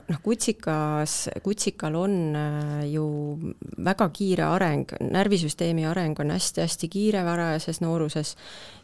noh, 0.07 0.21
kutsikas, 0.23 1.29
kutsikal 1.45 1.95
on 1.95 2.35
äh, 2.35 2.85
ju 2.91 3.07
väga 3.85 4.09
kiire 4.13 4.47
areng, 4.49 4.97
närvisüsteemi 5.47 5.85
areng 5.87 6.19
on 6.19 6.31
hästi-hästi 6.31 6.89
kiire 6.89 7.23
varajases 7.25 7.81
nooruses 7.81 8.35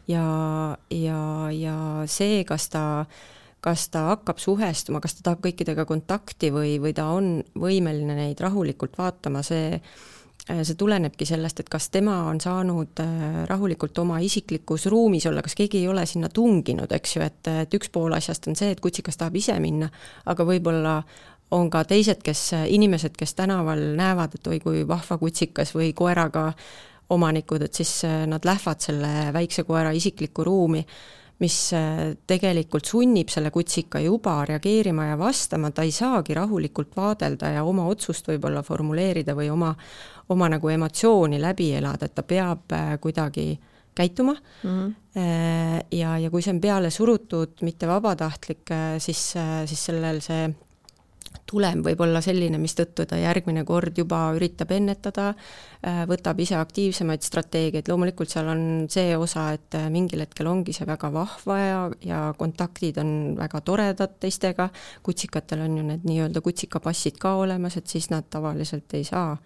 ja, 0.08 0.78
ja, 0.90 1.52
ja 1.52 2.04
see, 2.06 2.44
kas 2.44 2.70
ta 2.70 3.06
kas 3.64 3.88
ta 3.90 4.10
hakkab 4.10 4.40
suhestuma, 4.44 5.00
kas 5.00 5.16
ta 5.16 5.22
tahab 5.24 5.44
kõikidega 5.46 5.86
kontakti 5.88 6.52
või, 6.52 6.82
või 6.84 6.92
ta 6.94 7.06
on 7.16 7.44
võimeline 7.56 8.16
neid 8.16 8.40
rahulikult 8.44 8.98
vaatama, 8.98 9.44
see 9.44 9.80
see 10.44 10.76
tulenebki 10.76 11.24
sellest, 11.24 11.62
et 11.62 11.70
kas 11.72 11.86
tema 11.88 12.26
on 12.28 12.42
saanud 12.44 13.00
äh, 13.00 13.46
rahulikult 13.48 13.96
oma 14.04 14.18
isiklikus 14.20 14.90
ruumis 14.92 15.24
olla, 15.30 15.40
kas 15.42 15.56
keegi 15.56 15.80
ei 15.80 15.88
ole 15.88 16.04
sinna 16.06 16.28
tunginud, 16.28 16.92
eks 16.92 17.16
ju, 17.16 17.22
et, 17.24 17.48
et 17.48 17.78
üks 17.80 17.88
pool 17.88 18.12
asjast 18.12 18.50
on 18.52 18.60
see, 18.60 18.74
et 18.76 18.82
kutsikas 18.84 19.16
tahab 19.16 19.38
ise 19.40 19.56
minna, 19.64 19.88
aga 20.26 20.44
võib-olla 20.44 20.98
on 21.54 21.70
ka 21.70 21.84
teised, 21.88 22.24
kes, 22.26 22.52
inimesed, 22.68 23.18
kes 23.18 23.36
tänaval 23.38 23.82
näevad, 23.98 24.38
et 24.38 24.48
oi 24.48 24.60
kui 24.64 24.88
vahva 24.88 25.18
kutsikas 25.22 25.74
või 25.76 25.92
koeraga 25.98 26.52
omanikud, 27.14 27.66
et 27.68 27.74
siis 27.74 28.04
äh, 28.08 28.24
nad 28.30 28.46
lähevad 28.46 28.82
selle 28.82 29.12
väikse 29.34 29.66
koera 29.68 29.92
isiklikku 29.94 30.46
ruumi, 30.48 30.84
mis 31.44 31.58
äh, 31.76 32.14
tegelikult 32.28 32.88
sunnib 32.88 33.32
selle 33.34 33.52
kutsika 33.54 34.02
juba 34.04 34.40
reageerima 34.50 35.12
ja 35.12 35.20
vastama, 35.20 35.72
ta 35.72 35.86
ei 35.86 35.92
saagi 35.94 36.38
rahulikult 36.38 36.96
vaadelda 36.98 37.54
ja 37.58 37.68
oma 37.68 37.86
otsust 37.92 38.30
võib-olla 38.32 38.64
formuleerida 38.66 39.36
või 39.38 39.52
oma, 39.54 39.74
oma 40.34 40.50
nagu 40.56 40.74
emotsiooni 40.74 41.42
läbi 41.42 41.74
elada, 41.78 42.10
et 42.10 42.16
ta 42.16 42.26
peab 42.26 42.74
äh, 42.74 42.98
kuidagi 43.02 43.52
käituma 43.94 44.34
mm. 44.34 44.70
-hmm. 44.70 44.94
ja, 45.92 46.18
ja 46.18 46.30
kui 46.34 46.42
see 46.42 46.50
on 46.56 46.62
peale 46.62 46.90
surutud, 46.90 47.60
mitte 47.62 47.86
vabatahtlik, 47.86 48.72
siis, 48.98 49.36
siis 49.70 49.84
sellel 49.86 50.18
see 50.26 50.48
tulem 51.54 51.84
võib 51.86 52.02
olla 52.06 52.22
selline, 52.24 52.58
mistõttu 52.62 53.06
ta 53.10 53.20
järgmine 53.20 53.64
kord 53.68 53.98
juba 53.98 54.26
üritab 54.38 54.74
ennetada, 54.76 55.30
äh, 55.86 56.04
võtab 56.10 56.40
ise 56.44 56.58
aktiivsemaid 56.60 57.26
strateegiaid, 57.26 57.90
loomulikult 57.92 58.34
seal 58.34 58.50
on 58.54 58.64
see 58.92 59.14
osa, 59.18 59.52
et 59.58 59.78
äh, 59.78 59.90
mingil 59.94 60.24
hetkel 60.26 60.50
ongi 60.50 60.76
see 60.76 60.88
väga 60.90 61.12
vahva 61.14 61.60
ja, 61.60 61.84
ja 62.06 62.24
kontaktid 62.40 62.98
on 63.04 63.14
väga 63.38 63.62
toredad 63.66 64.18
teistega, 64.24 64.70
kutsikatel 65.06 65.66
on 65.68 65.78
ju 65.80 65.86
need 65.92 66.10
nii-öelda 66.10 66.44
kutsikapassid 66.46 67.22
ka 67.22 67.38
olemas, 67.44 67.78
et 67.78 67.88
siis 67.92 68.10
nad 68.14 68.28
tavaliselt 68.34 68.98
ei 68.98 69.06
saa 69.08 69.38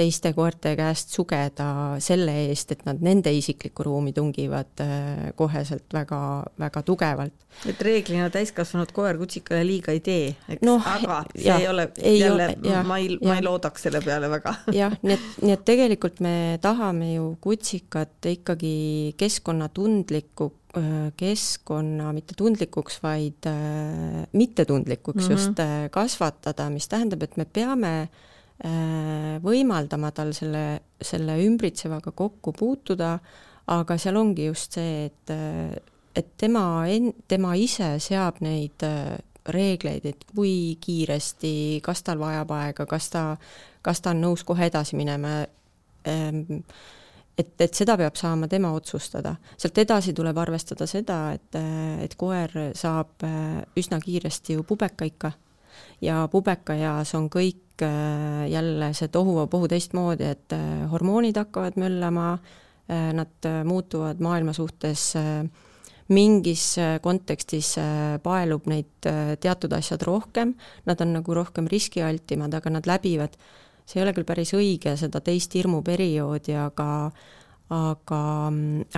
teiste 0.00 0.32
koerte 0.36 0.72
käest 0.78 1.12
sugeda 1.14 1.68
selle 2.02 2.34
eest, 2.46 2.72
et 2.74 2.84
nad 2.88 3.00
nende 3.04 3.32
isiklikku 3.36 3.84
ruumi 3.86 4.14
tungivad 4.16 4.82
äh, 4.84 5.30
koheselt 5.38 5.92
väga, 5.94 6.20
väga 6.60 6.82
tugevalt. 6.86 7.46
et 7.68 7.80
reeglina 7.84 8.28
täiskasvanud 8.32 8.92
koer 8.94 9.18
kutsikale 9.20 9.64
liiga 9.66 9.92
ei 9.92 10.00
tee, 10.04 10.28
eks 10.54 10.64
no,, 10.66 10.78
aga 10.86 11.22
see 11.34 11.48
ja, 11.48 11.58
ei 11.58 11.68
ole 11.68 11.88
ei 11.98 12.20
jälle, 12.20 12.46
ma 12.86 13.00
ei, 13.02 13.18
ma 13.26 13.36
ei 13.36 13.44
loodaks 13.44 13.88
selle 13.88 14.00
peale 14.04 14.30
väga. 14.32 14.54
jah, 14.76 14.94
nii 15.02 15.16
et, 15.16 15.26
nii 15.42 15.56
et 15.56 15.66
tegelikult 15.68 16.22
me 16.24 16.34
tahame 16.62 17.12
ju 17.16 17.34
kutsikat 17.44 18.30
ikkagi 18.32 18.74
keskkonnatundlikku 19.20 20.50
äh, 20.78 20.96
keskkonna 21.20 22.14
mitte 22.16 22.38
tundlikuks, 22.38 23.02
vaid 23.04 23.50
äh, 23.50 24.24
mittetundlikuks 24.32 25.26
mm 25.26 25.28
-hmm. 25.28 25.36
just 25.36 25.64
kasvatada, 25.90 26.70
mis 26.70 26.88
tähendab, 26.88 27.22
et 27.26 27.36
me 27.36 27.44
peame 27.44 27.94
Äh, 28.00 28.29
võimaldama 28.60 30.10
tal 30.12 30.34
selle, 30.36 30.82
selle 31.00 31.38
ümbritsevaga 31.46 32.12
kokku 32.12 32.52
puutuda, 32.52 33.14
aga 33.72 33.96
seal 33.98 34.18
ongi 34.20 34.50
just 34.50 34.76
see, 34.76 35.08
et, 35.08 35.32
et 36.16 36.30
tema 36.40 36.84
en-, 36.90 37.12
tema 37.28 37.54
ise 37.56 37.94
seab 38.02 38.42
neid 38.44 38.84
äh, 38.86 39.16
reegleid, 39.50 40.06
et 40.06 40.24
kui 40.34 40.76
kiiresti, 40.82 41.80
kas 41.84 42.04
tal 42.06 42.20
vajab 42.20 42.52
aega, 42.58 42.86
kas 42.86 43.10
ta, 43.12 43.24
kas 43.82 44.02
ta 44.04 44.14
on 44.14 44.24
nõus 44.26 44.44
kohe 44.46 44.68
edasi 44.68 44.98
minema, 44.98 45.40
ähm, 46.08 46.60
et, 47.38 47.54
et 47.56 47.74
seda 47.74 47.96
peab 48.00 48.18
saama 48.20 48.48
tema 48.50 48.72
otsustada. 48.76 49.36
sealt 49.56 49.78
edasi 49.78 50.12
tuleb 50.16 50.38
arvestada 50.38 50.86
seda, 50.90 51.22
et, 51.38 51.60
et 52.04 52.16
koer 52.20 52.74
saab 52.76 53.24
äh, 53.26 53.62
üsna 53.80 54.00
kiiresti 54.02 54.58
ju 54.58 54.66
pubekaikka 54.68 55.32
ja 56.00 56.24
pubekaeas 56.32 57.14
on 57.18 57.28
kõik 57.32 57.82
äh, 57.84 58.46
jälle 58.50 58.92
see 58.96 59.08
tohuvabohu 59.12 59.68
teistmoodi, 59.68 60.28
et 60.34 60.54
äh, 60.56 60.84
hormoonid 60.90 61.38
hakkavad 61.40 61.78
möllama, 61.80 62.32
äh, 62.90 63.10
nad 63.16 63.50
muutuvad 63.64 64.20
maailma 64.20 64.52
suhtes 64.56 65.14
mingis 66.10 66.74
kontekstis 67.02 67.76
paelub 68.22 68.64
neid 68.66 69.06
teatud 69.40 69.72
asjad 69.76 70.02
rohkem, 70.02 70.56
nad 70.86 71.00
on 71.00 71.12
nagu 71.14 71.34
rohkem 71.38 71.68
riskialtimad, 71.70 72.54
aga 72.58 72.72
nad 72.74 72.88
läbivad, 72.90 73.36
see 73.86 74.00
ei 74.00 74.02
ole 74.02 74.14
küll 74.16 74.26
päris 74.26 74.50
õige, 74.58 74.96
seda 74.98 75.22
teist 75.22 75.54
hirmuperioodi, 75.54 76.56
aga 76.58 76.88
aga, 77.70 78.22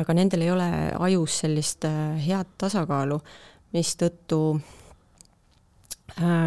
aga 0.01 0.15
nendel 0.17 0.47
ei 0.47 0.55
ole 0.55 0.69
ajus 1.05 1.43
sellist 1.43 1.85
head 1.85 2.57
tasakaalu, 2.65 3.21
mistõttu 3.77 4.41
Äh, 4.57 4.82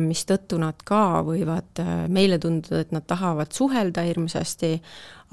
mistõttu 0.04 0.60
nad 0.62 0.78
ka 0.86 1.22
võivad 1.26 1.82
äh, 1.82 2.06
meile 2.12 2.38
tunduda, 2.42 2.84
et 2.84 2.92
nad 2.94 3.06
tahavad 3.08 3.54
suhelda 3.56 4.04
hirmsasti, 4.06 4.76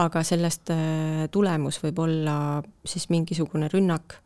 aga 0.03 0.23
sellest 0.25 0.73
äh, 0.73 1.25
tulemus 1.31 1.83
võib 1.83 1.99
olla 2.07 2.37
siis 2.85 3.09
mingisugune 3.13 3.71
rünnak 3.73 4.19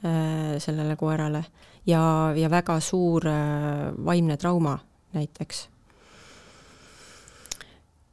sellele 0.00 0.94
koerale. 0.96 1.42
Ja, 1.84 2.32
ja 2.32 2.48
väga 2.48 2.78
suur 2.80 3.26
vaimne 4.00 4.38
trauma 4.40 4.78
näiteks 5.12 5.58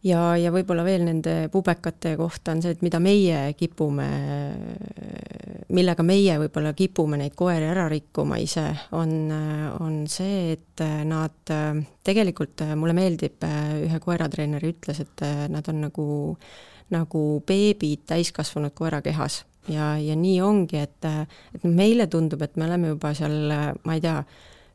ja, 0.08 0.22
ja 0.40 0.52
võib-olla 0.54 0.86
veel 0.88 1.04
nende 1.08 1.36
pubekate 1.54 2.16
kohta 2.20 2.54
on 2.56 2.62
see, 2.64 2.76
et 2.76 2.84
mida 2.86 3.00
meie 3.04 3.42
kipume, 3.58 4.08
millega 5.76 6.06
meie 6.08 6.38
võib-olla 6.44 6.74
kipume 6.78 7.20
neid 7.20 7.36
koeri 7.38 7.68
ära 7.70 7.88
rikkuma 7.92 8.40
ise, 8.42 8.66
on, 8.98 9.14
on 9.84 10.00
see, 10.12 10.56
et 10.56 10.86
nad 11.08 11.54
tegelikult, 12.08 12.64
mulle 12.80 12.96
meeldib, 12.98 13.44
ühe 13.84 14.02
koeratreener 14.04 14.64
ütles, 14.70 15.04
et 15.04 15.28
nad 15.52 15.68
on 15.72 15.86
nagu, 15.90 16.08
nagu 16.94 17.28
beebid 17.48 18.08
täiskasvanud 18.10 18.76
koera 18.78 19.04
kehas 19.06 19.44
ja, 19.72 19.96
ja 20.00 20.16
nii 20.18 20.38
ongi, 20.44 20.82
et, 20.82 21.08
et 21.56 21.66
meile 21.68 22.08
tundub, 22.12 22.44
et 22.46 22.56
me 22.58 22.68
oleme 22.68 22.94
juba 22.94 23.14
seal, 23.18 23.52
ma 23.84 23.98
ei 23.98 24.04
tea, 24.04 24.22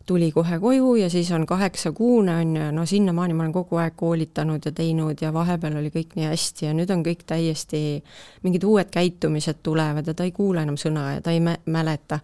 tuli 0.07 0.33
kohe 0.33 0.59
koju 0.61 0.95
ja 0.95 1.11
siis 1.11 1.31
on 1.33 1.47
kaheksakuune, 1.47 2.35
on 2.37 2.57
ju, 2.57 2.71
no 2.73 2.87
sinnamaani 2.87 3.35
ma 3.35 3.43
olen 3.43 3.53
kogu 3.53 3.79
aeg 3.79 3.95
koolitanud 3.97 4.65
ja 4.65 4.73
teinud 4.73 5.23
ja 5.23 5.33
vahepeal 5.33 5.77
oli 5.79 5.93
kõik 5.95 6.17
nii 6.19 6.27
hästi 6.27 6.67
ja 6.67 6.75
nüüd 6.77 6.91
on 6.91 7.05
kõik 7.07 7.25
täiesti, 7.27 8.03
mingid 8.43 8.65
uued 8.67 8.91
käitumised 8.91 9.63
tulevad 9.63 10.07
ja 10.07 10.15
ta 10.15 10.27
ei 10.27 10.35
kuule 10.35 10.65
enam 10.67 10.79
sõna 10.81 11.13
ja 11.17 11.25
ta 11.25 11.35
ei 11.35 11.41
mä-, 11.41 11.59
mäleta. 11.67 12.21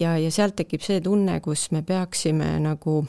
ja, 0.00 0.18
ja 0.18 0.30
sealt 0.30 0.56
tekib 0.56 0.82
see 0.82 1.00
tunne, 1.00 1.40
kus 1.40 1.70
me 1.70 1.82
peaksime 1.86 2.56
nagu 2.60 3.00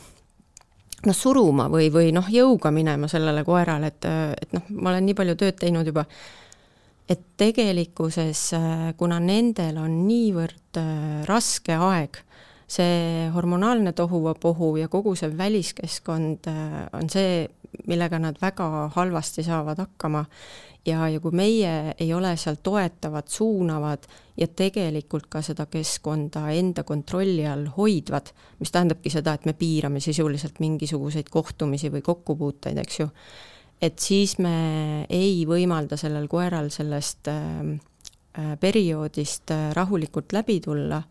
noh, 1.05 1.15
suruma 1.17 1.67
või, 1.71 1.89
või 1.93 2.11
noh, 2.13 2.29
jõuga 2.29 2.71
minema 2.71 3.09
sellele 3.09 3.43
koerale, 3.47 3.89
et, 3.89 4.05
et 4.41 4.53
noh, 4.53 4.69
ma 4.77 4.93
olen 4.93 5.09
nii 5.09 5.17
palju 5.17 5.37
tööd 5.39 5.57
teinud 5.59 5.87
juba, 5.87 6.05
et 7.09 7.23
tegelikkuses, 7.37 8.51
kuna 8.97 9.17
nendel 9.19 9.81
on 9.81 10.03
niivõrd 10.05 10.79
äh, 10.79 11.23
raske 11.27 11.75
aeg 11.75 12.21
see 12.71 13.29
hormonaalne 13.33 13.91
tohuvapohu 13.95 14.75
ja 14.79 14.87
kogu 14.87 15.15
see 15.19 15.31
väliskeskkond 15.37 16.47
äh, 16.47 16.75
on 16.93 17.09
see, 17.11 17.45
millega 17.87 18.19
nad 18.19 18.39
väga 18.41 18.89
halvasti 18.95 19.43
saavad 19.43 19.79
hakkama. 19.83 20.25
ja, 20.85 21.07
ja 21.09 21.19
kui 21.21 21.31
meie 21.31 21.93
ei 21.99 22.13
ole 22.13 22.31
seal 22.41 22.55
toetavad, 22.63 23.27
suunavad 23.29 24.07
ja 24.37 24.47
tegelikult 24.47 25.27
ka 25.29 25.41
seda 25.45 25.67
keskkonda 25.69 26.47
enda 26.57 26.83
kontrolli 26.83 27.45
all 27.47 27.67
hoidvad, 27.75 28.31
mis 28.59 28.71
tähendabki 28.73 29.11
seda, 29.13 29.35
et 29.37 29.45
me 29.45 29.53
piirame 29.53 29.99
sisuliselt 30.01 30.57
mingisuguseid 30.59 31.29
kohtumisi 31.29 31.91
või 31.93 32.01
kokkupuuteid, 32.01 32.79
eks 32.81 32.99
ju, 32.99 33.09
et 33.81 33.99
siis 33.99 34.37
me 34.41 35.05
ei 35.09 35.43
võimalda 35.45 35.99
sellel 36.01 36.27
koeral 36.31 36.71
sellest 36.73 37.29
äh, 37.29 37.75
äh 38.39 38.55
perioodist 38.59 39.51
äh, 39.51 39.69
rahulikult 39.75 40.33
läbi 40.33 40.59
tulla 40.65 41.01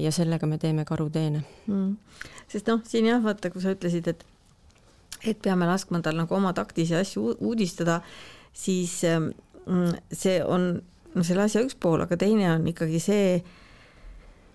ja 0.00 0.12
sellega 0.14 0.46
me 0.48 0.58
teeme 0.58 0.84
karuteene. 0.88 1.42
Mm.. 1.66 1.96
sest 2.48 2.70
noh, 2.70 2.80
siin 2.88 3.08
jah, 3.10 3.22
vaata, 3.24 3.50
kui 3.52 3.62
sa 3.64 3.74
ütlesid, 3.74 4.08
et 4.08 4.24
et 5.22 5.38
peame 5.38 5.68
laskma 5.68 6.00
tal 6.02 6.16
nagu 6.18 6.34
oma 6.34 6.50
taktisi 6.56 6.96
asju 6.98 7.36
uudistada, 7.46 8.00
siis 8.52 8.96
ähm, 9.06 9.30
see 10.10 10.40
on 10.42 10.72
no 11.14 11.24
selle 11.26 11.46
asja 11.46 11.62
üks 11.64 11.76
pool, 11.78 12.02
aga 12.02 12.18
teine 12.18 12.48
on 12.54 12.66
ikkagi 12.72 13.00
see, 13.02 13.36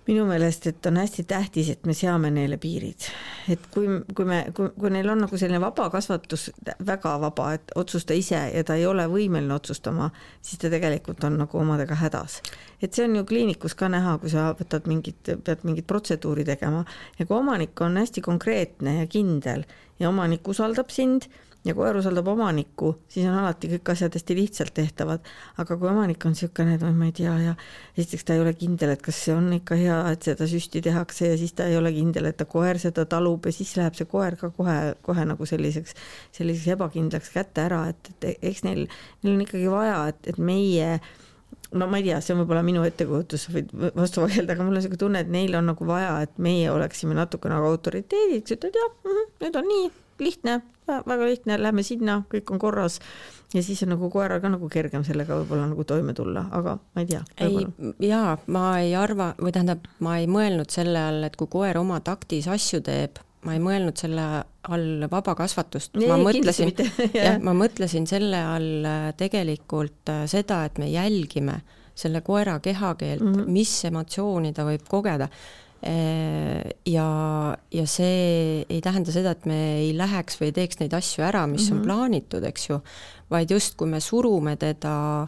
minu 0.07 0.25
meelest, 0.27 0.67
et 0.67 0.85
on 0.87 0.97
hästi 0.97 1.23
tähtis, 1.27 1.69
et 1.73 1.85
me 1.85 1.93
seame 1.93 2.29
neile 2.31 2.57
piirid. 2.61 3.07
et 3.51 3.67
kui, 3.71 3.87
kui 4.15 4.25
me, 4.25 4.39
kui, 4.55 4.69
kui 4.79 4.91
neil 4.91 5.09
on 5.09 5.21
nagu 5.23 5.39
selline 5.39 5.59
vaba 5.63 5.89
kasvatus, 5.91 6.49
väga 6.85 7.13
vaba, 7.21 7.51
et 7.57 7.71
otsusta 7.75 8.15
ise 8.15 8.39
ja 8.53 8.63
ta 8.67 8.75
ei 8.75 8.85
ole 8.85 9.07
võimeline 9.11 9.53
otsustama, 9.55 10.09
siis 10.41 10.61
ta 10.61 10.71
tegelikult 10.71 11.23
on 11.27 11.37
nagu 11.43 11.59
omadega 11.59 11.95
hädas. 11.99 12.41
et 12.81 12.93
see 12.93 13.07
on 13.07 13.15
ju 13.15 13.25
kliinikus 13.25 13.75
ka 13.75 13.89
näha, 13.91 14.17
kui 14.21 14.31
sa 14.31 14.51
võtad 14.59 14.87
mingit, 14.87 15.33
pead 15.43 15.65
mingit 15.67 15.87
protseduuri 15.87 16.45
tegema 16.45 16.85
ja 17.19 17.25
kui 17.25 17.37
omanik 17.37 17.81
on 17.81 17.97
hästi 17.97 18.21
konkreetne 18.21 18.99
ja 19.01 19.07
kindel 19.07 19.65
ja 19.99 20.09
omanik 20.09 20.47
usaldab 20.47 20.89
sind 20.93 21.27
ja 21.67 21.75
koer 21.75 21.97
usaldab 21.99 22.27
omanikku, 22.31 22.93
siis 23.11 23.27
on 23.27 23.35
alati 23.41 23.69
kõik 23.73 23.91
asjad 23.93 24.15
hästi 24.15 24.37
lihtsalt 24.37 24.73
tehtavad. 24.77 25.27
aga 25.57 25.77
kui 25.77 25.89
omanik 25.89 26.25
on 26.25 26.35
niisugune, 26.35 26.77
et 26.77 26.85
ma 26.87 27.09
ei 27.09 27.13
tea 27.15 27.33
ja 27.43 27.53
esiteks 27.97 28.27
ta 28.27 28.37
ei 28.37 28.43
ole 28.43 28.53
kindel, 28.57 28.93
et 28.95 29.03
kas 29.03 29.19
see 29.25 29.35
on 29.35 29.51
ikka 29.57 29.77
hea, 29.79 29.99
et 30.11 30.29
seda 30.29 30.47
süsti 30.47 30.81
tehakse 30.85 31.33
ja 31.33 31.37
siis 31.37 31.53
ta 31.57 31.67
ei 31.67 31.77
ole 31.77 31.91
kindel, 31.95 32.31
et 32.31 32.37
ta 32.39 32.47
koer 32.49 32.79
seda 32.81 33.05
talub 33.09 33.45
ja 33.45 33.55
siis 33.55 33.75
läheb 33.79 33.99
see 33.99 34.09
koer 34.09 34.39
ka 34.39 34.51
kohe, 34.55 34.79
kohe 35.05 35.27
nagu 35.27 35.45
selliseks, 35.49 35.95
selliseks 36.39 36.75
ebakindlaks 36.77 37.31
kätte 37.35 37.67
ära, 37.67 37.85
et, 37.93 38.11
et 38.23 38.49
eks 38.51 38.63
neil, 38.67 38.87
neil 39.23 39.35
on 39.35 39.47
ikkagi 39.47 39.71
vaja, 39.71 40.01
et, 40.13 40.33
et 40.33 40.39
meie 40.39 40.99
no 41.71 41.87
ma 41.91 41.99
ei 41.99 42.07
tea, 42.07 42.19
see 42.23 42.35
on 42.35 42.41
võib-olla 42.43 42.63
minu 42.65 42.83
ettekujutus, 42.87 43.47
võid 43.51 43.71
vastu 43.95 44.23
vaielda, 44.23 44.55
aga 44.55 44.63
mul 44.63 44.75
on 44.75 44.79
niisugune 44.79 45.01
tunne, 45.01 45.23
et 45.23 45.31
neil 45.31 45.55
on 45.59 45.67
nagu 45.71 45.87
vaja, 45.87 46.13
et 46.23 46.37
meie 46.43 46.69
oleksime 46.71 47.17
natuke 47.17 47.51
nagu 47.51 47.67
autoriteediks, 47.73 48.55
ütled 48.55 48.77
jah 48.77 48.91
mm, 48.91 49.15
-hmm, 49.15 49.33
nüüd 49.43 49.59
on 49.59 49.67
nii, 49.73 49.89
lihtne, 50.23 50.61
väga 50.87 51.25
lihtne, 51.25 51.57
lähme 51.61 51.83
sinna, 51.83 52.21
kõik 52.31 52.51
on 52.53 52.59
korras. 52.59 52.99
ja 53.53 53.63
siis 53.63 53.83
on 53.83 53.93
nagu 53.95 54.09
koeral 54.11 54.41
ka 54.43 54.49
nagu 54.51 54.69
kergem 54.69 55.03
sellega 55.07 55.37
võib-olla 55.41 55.67
nagu 55.69 55.83
toime 55.87 56.13
tulla, 56.13 56.47
aga 56.51 56.77
ma 56.95 57.03
ei 57.03 57.07
tea. 57.07 57.23
ei, 57.43 57.67
jaa, 58.09 58.37
ma 58.47 58.65
ei 58.79 58.95
arva, 58.95 59.33
või 59.41 59.53
tähendab, 59.55 59.87
ma 59.99 60.17
ei 60.19 60.27
mõelnud 60.27 60.71
selle 60.73 60.99
all, 60.99 61.23
et 61.27 61.35
kui 61.39 61.47
koer 61.51 61.79
oma 61.79 61.99
taktis 61.99 62.47
asju 62.51 62.81
teeb, 62.85 63.21
ma 63.47 63.55
ei 63.55 63.63
mõelnud 63.63 63.99
selle 63.99 64.27
all 64.67 65.07
vabakasvatust, 65.11 65.99
ma 66.07 66.19
mõtlesin, 66.19 66.73
jah, 67.15 67.39
ma 67.43 67.55
mõtlesin 67.55 68.07
selle 68.09 68.43
all 68.43 68.87
äh, 68.87 69.11
tegelikult 69.17 70.11
äh, 70.11 70.25
seda, 70.27 70.65
et 70.67 70.79
me 70.81 70.89
jälgime 70.91 71.61
selle 71.97 72.21
koera 72.21 72.59
kehakeelt 72.61 73.23
mm, 73.23 73.33
-hmm. 73.33 73.53
mis 73.53 73.71
emotsiooni 73.89 74.53
ta 74.53 74.67
võib 74.67 74.83
kogeda 74.89 75.29
ja, 75.81 77.07
ja 77.71 77.85
see 77.87 78.65
ei 78.69 78.81
tähenda 78.81 79.13
seda, 79.13 79.35
et 79.35 79.45
me 79.45 79.57
ei 79.83 79.91
läheks 79.97 80.39
või 80.39 80.49
ei 80.49 80.55
teeks 80.55 80.79
neid 80.81 80.93
asju 80.97 81.23
ära, 81.23 81.45
mis 81.47 81.67
mm 81.67 81.67
-hmm. 81.67 81.71
on 81.71 81.77
mhm. 81.77 81.85
plaanitud, 81.85 82.43
eks 82.43 82.69
ju, 82.69 82.79
vaid 83.29 83.51
just, 83.51 83.75
kui 83.77 83.87
me 83.87 83.99
surume 83.99 84.55
teda 84.57 85.27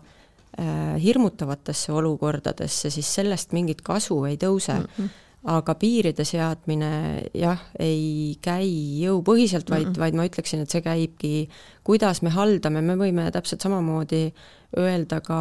äh, 0.60 1.02
hirmutavatesse 1.02 1.92
olukordadesse, 1.92 2.90
siis 2.90 3.16
sellest 3.16 3.52
mingit 3.54 3.82
kasu 3.82 4.24
ei 4.26 4.38
tõuse 4.38 4.80
mm. 4.80 4.86
-hmm 4.98 5.10
aga 5.48 5.76
piiride 5.80 6.26
seadmine 6.28 6.90
jah, 7.38 7.62
ei 7.80 8.36
käi 8.44 8.68
jõupõhiselt, 9.06 9.70
vaid 9.70 9.86
mm, 9.86 9.94
-mm. 9.94 10.00
vaid 10.00 10.14
ma 10.14 10.26
ütleksin, 10.28 10.62
et 10.62 10.70
see 10.70 10.82
käibki, 10.84 11.50
kuidas 11.84 12.22
me 12.22 12.30
haldame, 12.30 12.82
me 12.82 12.98
võime 13.00 13.32
täpselt 13.32 13.62
samamoodi 13.62 14.34
öelda 14.78 15.22
ka 15.22 15.40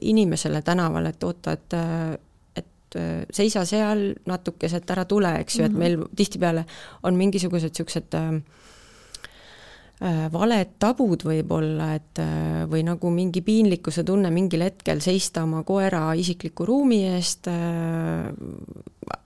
inimesele 0.00 0.62
tänaval, 0.62 1.06
et 1.06 1.22
oota, 1.24 1.52
et 1.52 1.78
et 2.92 3.00
äh, 3.00 3.26
seisa 3.32 3.64
seal 3.68 4.12
natukese, 4.28 4.82
et 4.82 4.90
ära 4.94 5.04
tule, 5.08 5.32
eks 5.42 5.58
ju, 5.58 5.66
et 5.66 5.72
mhm. 5.72 5.78
meil 5.80 6.16
tihtipeale 6.16 6.66
on 7.02 7.16
mingisugused 7.18 7.72
niisugused 7.72 8.14
äh, 8.18 8.30
äh, 10.02 10.24
valed 10.32 10.76
tabud 10.82 11.24
võib-olla, 11.24 11.94
et 11.96 12.22
või 12.70 12.84
nagu 12.86 13.10
mingi 13.10 13.42
piinlikkuse 13.44 14.04
tunne 14.04 14.30
mingil 14.30 14.66
hetkel 14.66 15.00
seista 15.04 15.44
oma 15.46 15.62
koera 15.64 16.12
isikliku 16.18 16.66
ruumi 16.68 17.04
eest 17.14 17.48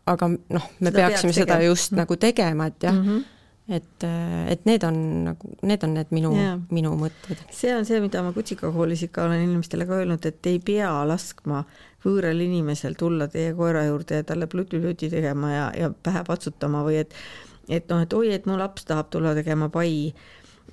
aga 0.06 0.28
noh, 0.30 0.68
me 0.80 0.90
seda 0.90 0.98
peaksime 0.98 1.32
seda 1.32 1.62
just 1.62 1.90
mm 1.90 1.96
-hmm. 1.96 2.04
nagu 2.04 2.16
tegema, 2.16 2.66
et 2.66 2.82
jah 2.82 2.94
mm, 2.94 3.08
-hmm 3.08 3.32
et, 3.68 4.06
et 4.50 4.68
need 4.68 4.84
on 4.86 4.98
nagu, 5.30 5.50
need 5.66 5.82
on 5.86 5.96
need 5.96 6.12
minu, 6.14 6.30
minu 6.70 6.92
mõtted. 7.00 7.40
see 7.50 7.74
on 7.74 7.86
see, 7.88 7.98
mida 8.04 8.22
ma 8.22 8.30
kutsikakoolis 8.36 9.06
ikka 9.08 9.26
olen 9.26 9.42
inimestele 9.48 9.88
ka 9.88 10.00
öelnud, 10.02 10.26
et 10.28 10.50
ei 10.50 10.60
pea 10.62 10.92
laskma 11.08 11.64
võõral 12.06 12.40
inimesel 12.44 12.94
tulla 12.98 13.26
teie 13.32 13.54
koera 13.58 13.82
juurde 13.88 14.20
ja 14.20 14.26
talle 14.26 14.46
pluti-pluti 14.50 15.10
tegema 15.10 15.52
ja, 15.52 15.66
ja 15.74 15.90
pähe 15.90 16.22
patsutama 16.26 16.84
või 16.86 17.02
et 17.02 17.18
et 17.66 17.88
noh, 17.90 17.98
et 18.04 18.12
oi, 18.14 18.30
et 18.30 18.44
mu 18.46 18.54
laps 18.58 18.86
tahab 18.86 19.08
tulla 19.10 19.32
tegema 19.34 19.66
pai 19.74 20.12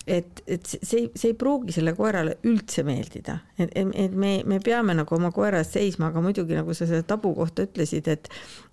et, 0.07 0.41
et 0.47 0.65
see, 0.67 1.07
see 1.15 1.31
ei 1.31 1.35
pruugi 1.39 1.71
selle 1.75 1.93
koerale 1.95 2.35
üldse 2.49 2.83
meeldida, 2.83 3.37
et, 3.57 3.71
et 3.75 4.15
me, 4.15 4.33
me 4.49 4.59
peame 4.63 4.95
nagu 4.97 5.15
oma 5.15 5.31
koera 5.35 5.61
eest 5.63 5.77
seisma, 5.77 6.09
aga 6.11 6.23
muidugi 6.23 6.57
nagu 6.57 6.75
sa 6.75 6.87
selle 6.89 7.05
tabu 7.07 7.33
kohta 7.37 7.67
ütlesid, 7.67 8.09
et 8.11 8.27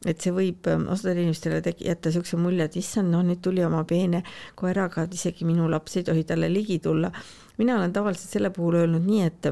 et 0.09 0.23
see 0.23 0.33
võib 0.33 0.67
ähm, 0.73 0.87
osadele 0.91 1.27
inimestele 1.27 1.61
tegi, 1.65 1.87
jätta 1.87 2.11
niisuguse 2.11 2.39
mulje, 2.41 2.67
et 2.67 2.79
issand, 2.81 3.13
no 3.13 3.21
nüüd 3.27 3.43
tuli 3.45 3.63
oma 3.67 3.85
peene 3.89 4.23
koeraga, 4.59 5.05
et 5.05 5.15
isegi 5.15 5.47
minu 5.47 5.69
laps 5.71 5.99
ei 6.01 6.07
tohi 6.09 6.25
talle 6.27 6.49
ligi 6.51 6.81
tulla. 6.83 7.13
mina 7.59 7.77
olen 7.77 7.93
tavaliselt 7.93 8.33
selle 8.33 8.51
puhul 8.51 8.81
öelnud 8.81 9.05
nii, 9.05 9.23
et 9.29 9.47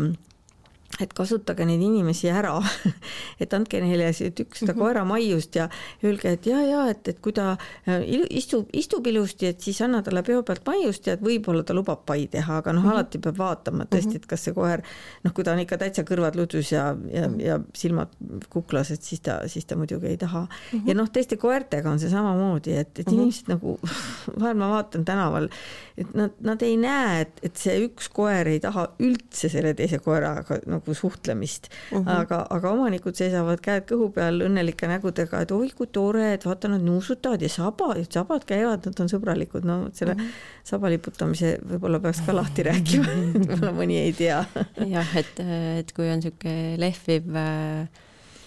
et 0.98 1.12
kasutage 1.14 1.66
neid 1.68 1.82
inimesi 1.84 2.30
ära 2.32 2.56
et 3.42 3.52
andke 3.54 3.80
neile 3.82 4.08
tükk 4.12 4.56
seda 4.56 4.72
mhm. 4.72 4.80
koeramaiust 4.80 5.58
ja 5.60 5.68
öelge, 6.02 6.32
et 6.34 6.48
ja, 6.48 6.58
ja 6.64 6.84
et, 6.90 7.10
et 7.12 7.20
kui 7.22 7.34
ta 7.36 7.52
äh, 7.86 8.02
istub, 8.40 8.66
istub 8.76 9.06
ilusti, 9.06 9.50
et 9.52 9.62
siis 9.62 9.78
anna 9.84 10.00
talle 10.02 10.24
peo 10.26 10.42
pealt 10.46 10.64
maiust 10.66 11.06
ja 11.06 11.14
et 11.14 11.22
võib-olla 11.24 11.62
ta 11.66 11.76
lubab 11.76 12.02
pai 12.08 12.26
teha, 12.32 12.60
aga 12.62 12.72
noh 12.74 12.82
mm 12.82 12.88
-hmm., 12.88 12.96
alati 12.96 13.22
peab 13.22 13.38
vaatama 13.38 13.86
tõesti, 13.90 14.16
et 14.18 14.26
kas 14.26 14.48
see 14.48 14.56
koer 14.56 14.82
noh, 15.24 15.34
kui 15.34 15.46
ta 15.46 15.54
on 15.54 15.62
ikka 15.62 15.78
täitsa 15.78 16.02
kõrvad 16.08 16.38
ludus 16.40 16.72
ja, 16.72 16.88
ja, 17.12 17.28
mhm. 17.28 17.40
ja 17.40 17.60
silmad 17.76 18.16
kuklas, 18.48 18.90
et 18.90 19.02
siis 19.02 19.20
ta, 19.20 19.40
siis 19.46 19.68
ta 19.68 19.76
muidugi 19.76 20.06
ei 20.06 20.16
taha 20.16 20.46
mm. 20.46 20.78
-hmm. 20.78 20.88
ja 20.88 20.94
noh, 20.94 21.10
teiste 21.12 21.36
koertega 21.36 21.90
on 21.90 22.00
see 22.00 22.10
samamoodi, 22.10 22.74
et, 22.76 22.98
et 22.98 23.06
mm 23.06 23.12
-hmm. 23.12 23.14
inimesed 23.14 23.48
nagu 23.48 23.78
vahel 24.40 24.56
ma 24.56 24.70
vaatan 24.70 25.04
tänaval, 25.04 25.48
et 25.96 26.14
nad, 26.14 26.32
nad 26.40 26.62
ei 26.62 26.76
näe, 26.76 27.20
et, 27.20 27.40
et 27.42 27.56
see 27.56 27.78
üks 27.86 28.08
koer 28.12 28.48
ei 28.48 28.60
taha 28.60 28.88
üldse 28.98 29.48
selle 29.48 29.74
teise 29.74 29.98
koeraga 29.98 30.58
nagu 30.66 30.77
nagu 30.78 30.94
suhtlemist 30.94 31.68
uh. 31.92 31.98
-huh. 31.98 32.10
aga, 32.22 32.40
aga 32.50 32.72
omanikud 32.72 33.18
seisavad 33.18 33.62
käed 33.64 33.86
kõhu 33.90 34.10
peal 34.14 34.40
õnnelike 34.48 34.88
nägudega, 34.90 35.42
et 35.44 35.52
oi 35.54 35.70
kui 35.76 35.90
tore, 35.92 36.32
et 36.34 36.46
vaata, 36.48 36.70
nad 36.72 36.84
nuusutavad 36.84 37.42
ja 37.42 37.52
saba, 37.52 37.92
sabad 38.08 38.46
käivad, 38.48 38.86
nad 38.86 39.04
on 39.04 39.12
sõbralikud, 39.12 39.68
no 39.68 39.78
selle 39.92 40.16
uh 40.16 40.20
-huh. 40.20 40.42
saba 40.64 40.90
liputamise 40.90 41.58
võib-olla 41.62 42.00
peaks 42.00 42.24
ka 42.26 42.36
lahti 42.36 42.66
rääkima 42.70 43.16
võib-olla 43.44 43.72
mõni 43.76 44.02
ei 44.02 44.12
tea. 44.12 44.44
jah, 44.86 45.16
et, 45.16 45.40
et 45.78 45.92
kui 45.92 46.10
on 46.10 46.18
niisugune 46.18 46.76
lehviv 46.78 47.34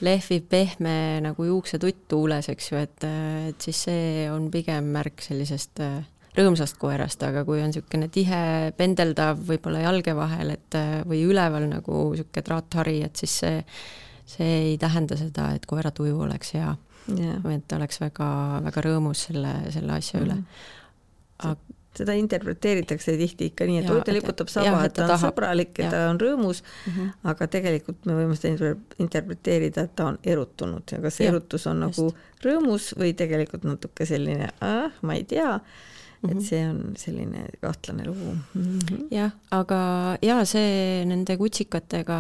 lehviv 0.02 0.48
pehme 0.50 1.22
nagu 1.22 1.46
juuksetutt 1.46 2.08
tuules, 2.10 2.50
eks 2.50 2.72
ju, 2.72 2.78
et, 2.82 3.06
et 3.50 3.62
siis 3.62 3.84
see 3.88 4.26
on 4.32 4.50
pigem 4.54 4.90
märk 4.96 5.22
sellisest 5.22 5.82
äh, 5.86 6.02
rõõmsast 6.38 6.78
koerast, 6.80 7.24
aga 7.28 7.44
kui 7.48 7.60
on 7.60 7.72
niisugune 7.72 8.08
tihe 8.14 8.72
pendeldav 8.78 9.42
võib-olla 9.48 9.84
jalge 9.84 10.16
vahel, 10.16 10.54
et 10.56 10.78
või 11.08 11.26
üleval 11.28 11.68
nagu 11.72 12.06
niisugune 12.14 12.46
traathari, 12.48 13.02
et 13.08 13.16
siis 13.20 13.36
see, 13.44 13.66
see 14.38 14.54
ei 14.72 14.78
tähenda 14.82 15.20
seda, 15.20 15.52
et 15.56 15.68
koera 15.70 15.92
tuju 15.92 16.24
oleks 16.28 16.56
hea 16.56 16.72
yeah.. 17.18 17.52
et 17.56 17.68
ta 17.68 17.80
oleks 17.80 18.00
väga, 18.02 18.30
väga 18.70 18.86
rõõmus 18.88 19.28
selle, 19.28 19.54
selle 19.74 19.98
asja 19.98 20.20
mm 20.20 20.26
-hmm. 20.26 20.32
üle. 20.32 20.42
Mhm. 20.42 21.52
aga 21.52 21.80
seda 21.98 22.14
interpreteeritakse 22.16 23.18
tihti 23.20 23.50
ikka 23.52 23.66
nii, 23.68 23.82
et 23.82 23.90
oi, 23.92 24.02
ta 24.08 24.14
liputab 24.16 24.48
saba, 24.52 24.86
et 24.88 24.94
ta 24.96 25.04
on 25.04 25.10
tahab. 25.12 25.34
sõbralik 25.34 25.80
ja 25.82 25.90
ta 25.92 26.02
on 26.10 26.20
rõõmus 26.22 26.62
mm, 26.64 26.94
-hmm. 26.94 27.10
aga 27.32 27.48
tegelikult 27.48 28.06
me 28.08 28.16
võime 28.16 28.38
seda 28.40 28.76
interpreteerida, 29.04 29.82
et 29.82 29.96
ta 29.96 30.06
on 30.06 30.20
erutunud 30.24 30.84
ja 30.92 31.02
kas 31.04 31.20
ja, 31.20 31.28
erutus 31.34 31.68
on 31.68 31.84
just. 31.84 32.00
nagu 32.00 32.16
rõõmus 32.46 32.94
või 32.98 33.12
tegelikult 33.14 33.68
natuke 33.68 34.08
selline, 34.08 34.50
ah, 34.62 34.96
ma 35.02 35.20
ei 35.20 35.28
tea 35.28 35.60
et 36.22 36.36
mhm. 36.36 36.42
see 36.46 36.62
on 36.70 36.82
selline 37.02 37.46
kahtlane 37.62 38.06
lugu 38.06 38.34
mm 38.36 38.66
-hmm.. 38.80 39.06
jah, 39.12 39.32
aga 39.52 40.18
ja 40.22 40.42
see 40.46 41.06
nende 41.10 41.38
kutsikatega, 41.38 42.18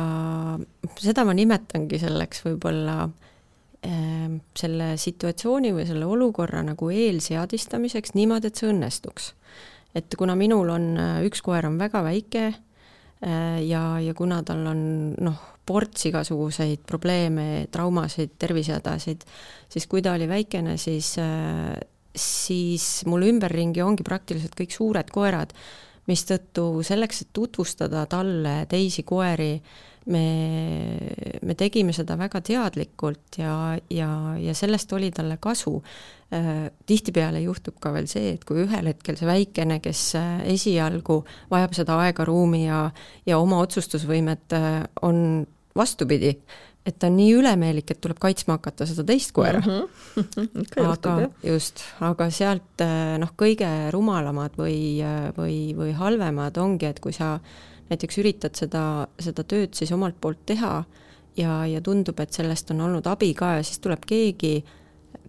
seda 0.98 1.26
ma 1.26 1.36
nimetangi 1.38 2.00
selleks 2.02 2.42
võib-olla 2.48 2.96
äh, 3.06 4.32
selle 4.58 4.96
situatsiooni 4.98 5.74
või 5.78 5.86
selle 5.90 6.10
olukorra 6.10 6.64
nagu 6.66 6.90
eelseadistamiseks 6.90 8.18
niimoodi, 8.18 8.48
et 8.48 8.56
see 8.56 8.72
õnnestuks. 8.74 9.34
et 9.96 10.16
kuna 10.18 10.36
minul 10.36 10.70
on, 10.70 10.98
äh, 10.98 11.22
üks 11.28 11.42
koer 11.46 11.66
on 11.70 11.78
väga 11.78 12.04
väike 12.04 12.46
äh, 12.48 13.62
ja, 13.68 14.00
ja 14.00 14.14
kuna 14.14 14.42
tal 14.44 14.66
on 14.66 15.14
noh, 15.20 15.40
ports 15.66 16.06
igasuguseid 16.10 16.80
probleeme, 16.88 17.68
traumasid, 17.72 18.34
tervisehädasid, 18.40 19.22
siis 19.70 19.88
kui 19.88 20.02
ta 20.02 20.14
oli 20.18 20.28
väikene, 20.28 20.78
siis 20.78 21.18
äh, 21.22 21.78
siis 22.16 23.06
mul 23.10 23.28
ümberringi 23.30 23.84
ongi 23.84 24.04
praktiliselt 24.08 24.56
kõik 24.58 24.74
suured 24.76 25.14
koerad, 25.14 25.54
mistõttu 26.10 26.82
selleks, 26.86 27.24
et 27.24 27.32
tutvustada 27.36 28.04
talle 28.10 28.66
teisi 28.70 29.04
koeri, 29.08 29.54
me, 30.10 30.26
me 31.46 31.56
tegime 31.58 31.94
seda 31.94 32.18
väga 32.20 32.42
teadlikult 32.46 33.38
ja, 33.42 33.78
ja, 33.94 34.10
ja 34.42 34.56
sellest 34.58 34.94
oli 34.98 35.12
talle 35.14 35.38
kasu. 35.42 35.76
Äh, 36.32 36.70
tihtipeale 36.88 37.42
juhtub 37.44 37.76
ka 37.84 37.92
veel 37.94 38.08
see, 38.10 38.34
et 38.38 38.46
kui 38.48 38.64
ühel 38.64 38.88
hetkel 38.88 39.18
see 39.20 39.28
väikene, 39.28 39.82
kes 39.84 40.04
äh, 40.20 40.46
esialgu 40.54 41.22
vajab 41.52 41.76
seda 41.76 42.00
aega, 42.06 42.26
ruumi 42.28 42.64
ja, 42.66 42.86
ja 43.28 43.40
oma 43.42 43.60
otsustusvõimet, 43.66 44.56
äh, 44.56 44.78
on 45.04 45.44
vastupidi, 45.78 46.38
et 46.86 46.98
ta 46.98 47.10
on 47.12 47.18
nii 47.20 47.34
ülemeelik, 47.38 47.92
et 47.94 48.00
tuleb 48.02 48.18
kaitsma 48.22 48.58
hakata 48.58 48.88
seda 48.90 49.06
teist 49.06 49.34
koera 49.38 49.62
mm. 49.66 49.84
-hmm. 50.18 50.88
aga 50.88 51.18
just, 51.46 51.84
aga 52.02 52.30
sealt 52.34 52.86
noh, 53.22 53.36
kõige 53.38 53.70
rumalamad 53.94 54.58
või, 54.58 55.04
või, 55.38 55.76
või 55.78 55.94
halvemad 55.94 56.58
ongi, 56.58 56.90
et 56.90 57.00
kui 57.00 57.14
sa 57.14 57.38
näiteks 57.92 58.18
üritad 58.24 58.56
seda, 58.58 59.08
seda 59.20 59.44
tööd 59.44 59.76
siis 59.78 59.92
omalt 59.92 60.18
poolt 60.22 60.46
teha 60.46 60.84
ja, 61.38 61.66
ja 61.68 61.82
tundub, 61.82 62.20
et 62.20 62.34
sellest 62.34 62.72
on 62.72 62.82
olnud 62.88 63.08
abi 63.08 63.34
ka 63.38 63.58
ja 63.58 63.66
siis 63.68 63.82
tuleb 63.84 64.06
keegi, 64.08 64.54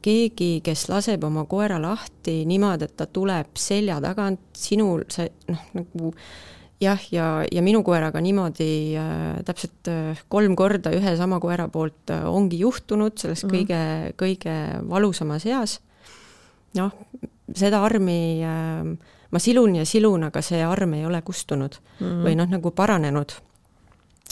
keegi, 0.02 0.52
kes 0.64 0.86
laseb 0.90 1.24
oma 1.24 1.44
koera 1.50 1.80
lahti 1.82 2.42
niimoodi, 2.48 2.88
et 2.88 2.96
ta 2.96 3.06
tuleb 3.06 3.54
selja 3.58 4.00
tagant, 4.02 4.42
sinul 4.56 5.04
see 5.12 5.28
noh, 5.50 5.68
nagu 5.78 6.14
jah, 6.83 7.07
ja, 7.14 7.27
ja 7.53 7.62
minu 7.62 7.83
koeraga 7.87 8.21
niimoodi 8.21 8.99
äh, 8.99 9.38
täpselt 9.47 9.88
äh, 9.90 10.21
kolm 10.33 10.57
korda 10.59 10.92
ühe 10.95 11.16
sama 11.16 11.38
koera 11.40 11.68
poolt 11.73 12.11
äh, 12.11 12.27
ongi 12.29 12.59
juhtunud 12.62 13.18
selles 13.18 13.45
mm 13.45 13.51
-hmm. 13.51 13.57
kõige, 13.57 14.12
kõige 14.18 14.88
valusamas 14.88 15.47
eas. 15.47 15.81
noh, 16.75 16.92
seda 17.55 17.83
armi 17.85 18.42
äh, 18.42 18.97
ma 19.33 19.40
silun 19.40 19.77
ja 19.81 19.87
silun, 19.88 20.29
aga 20.29 20.42
see 20.45 20.61
arm 20.64 20.95
ei 20.99 21.07
ole 21.09 21.23
kustunud 21.23 21.79
mm 21.79 22.07
-hmm. 22.07 22.23
või 22.27 22.37
noh, 22.37 22.49
nagu 22.49 22.71
paranenud. 22.71 23.33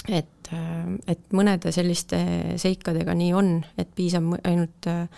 et, 0.08 0.48
äh, 0.52 0.86
et 1.06 1.32
mõnede 1.32 1.72
selliste 1.72 2.18
seikadega 2.56 3.14
nii 3.14 3.32
on, 3.34 3.64
et 3.78 3.88
piisab 3.94 4.24
ainult, 4.44 4.86
äh, 4.86 5.08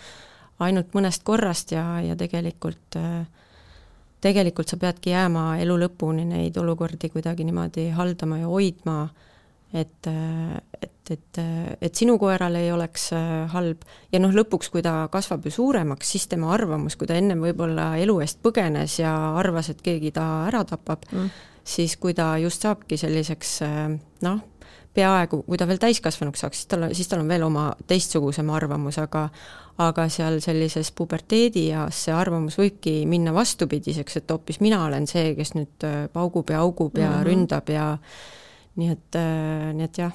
ainult 0.59 0.93
mõnest 0.93 1.23
korrast 1.23 1.71
ja, 1.71 2.01
ja 2.01 2.15
tegelikult 2.15 2.95
äh, 2.95 3.25
tegelikult 4.23 4.71
sa 4.71 4.79
peadki 4.79 5.13
jääma 5.13 5.57
elu 5.63 5.77
lõpuni 5.85 6.25
neid 6.29 6.57
olukordi 6.59 7.11
kuidagi 7.11 7.45
niimoodi 7.47 7.89
haldama 7.95 8.39
ja 8.39 8.49
hoidma, 8.49 8.97
et, 9.73 10.07
et, 10.07 11.11
et, 11.15 11.39
et 11.81 11.95
sinu 11.97 12.15
koeral 12.21 12.55
ei 12.59 12.69
oleks 12.71 13.09
äh, 13.17 13.31
halb 13.53 13.83
ja 14.13 14.21
noh, 14.21 14.33
lõpuks, 14.35 14.69
kui 14.73 14.83
ta 14.85 15.07
kasvab 15.11 15.47
ju 15.47 15.53
suuremaks, 15.55 16.13
siis 16.15 16.29
tema 16.31 16.53
arvamus, 16.55 16.95
kui 16.99 17.09
ta 17.09 17.17
ennem 17.19 17.41
võib-olla 17.43 17.93
elu 18.01 18.19
eest 18.23 18.39
põgenes 18.45 18.99
ja 19.01 19.13
arvas, 19.39 19.71
et 19.73 19.81
keegi 19.83 20.13
ta 20.15 20.27
ära 20.47 20.63
tapab 20.69 21.07
mm., 21.11 21.33
siis 21.63 21.95
kui 21.95 22.11
ta 22.15 22.33
just 22.43 22.63
saabki 22.65 22.99
selliseks 22.99 23.53
äh, 23.65 23.81
noh, 24.25 24.41
peaaegu, 24.93 25.41
kui 25.47 25.57
ta 25.57 25.67
veel 25.69 25.81
täiskasvanuks 25.81 26.43
saaks, 26.43 26.61
siis 26.61 26.69
tal 26.71 26.87
on, 26.87 26.95
siis 26.95 27.09
tal 27.09 27.23
on 27.23 27.29
veel 27.31 27.43
oma 27.45 27.71
teistsugusem 27.89 28.49
arvamus, 28.53 28.99
aga 29.01 29.27
aga 29.81 30.05
seal 30.13 30.37
sellises 30.43 30.91
puberteedieas 30.93 32.03
see 32.05 32.13
arvamus 32.13 32.59
võibki 32.59 32.99
minna 33.09 33.33
vastupidiseks, 33.33 34.19
et 34.19 34.33
hoopis 34.33 34.61
mina 34.61 34.83
olen 34.85 35.07
see, 35.09 35.33
kes 35.37 35.55
nüüd 35.57 35.87
äh, 35.87 36.03
paugub 36.13 36.53
ja 36.53 36.61
augub 36.61 36.97
ja 36.97 37.09
mm 37.09 37.15
-hmm. 37.15 37.25
ründab 37.29 37.73
ja 37.73 37.87
nii 38.75 38.91
et, 38.91 39.15
äh, 39.17 39.73
nii 39.73 39.89
et 39.89 39.97
jah 39.97 40.13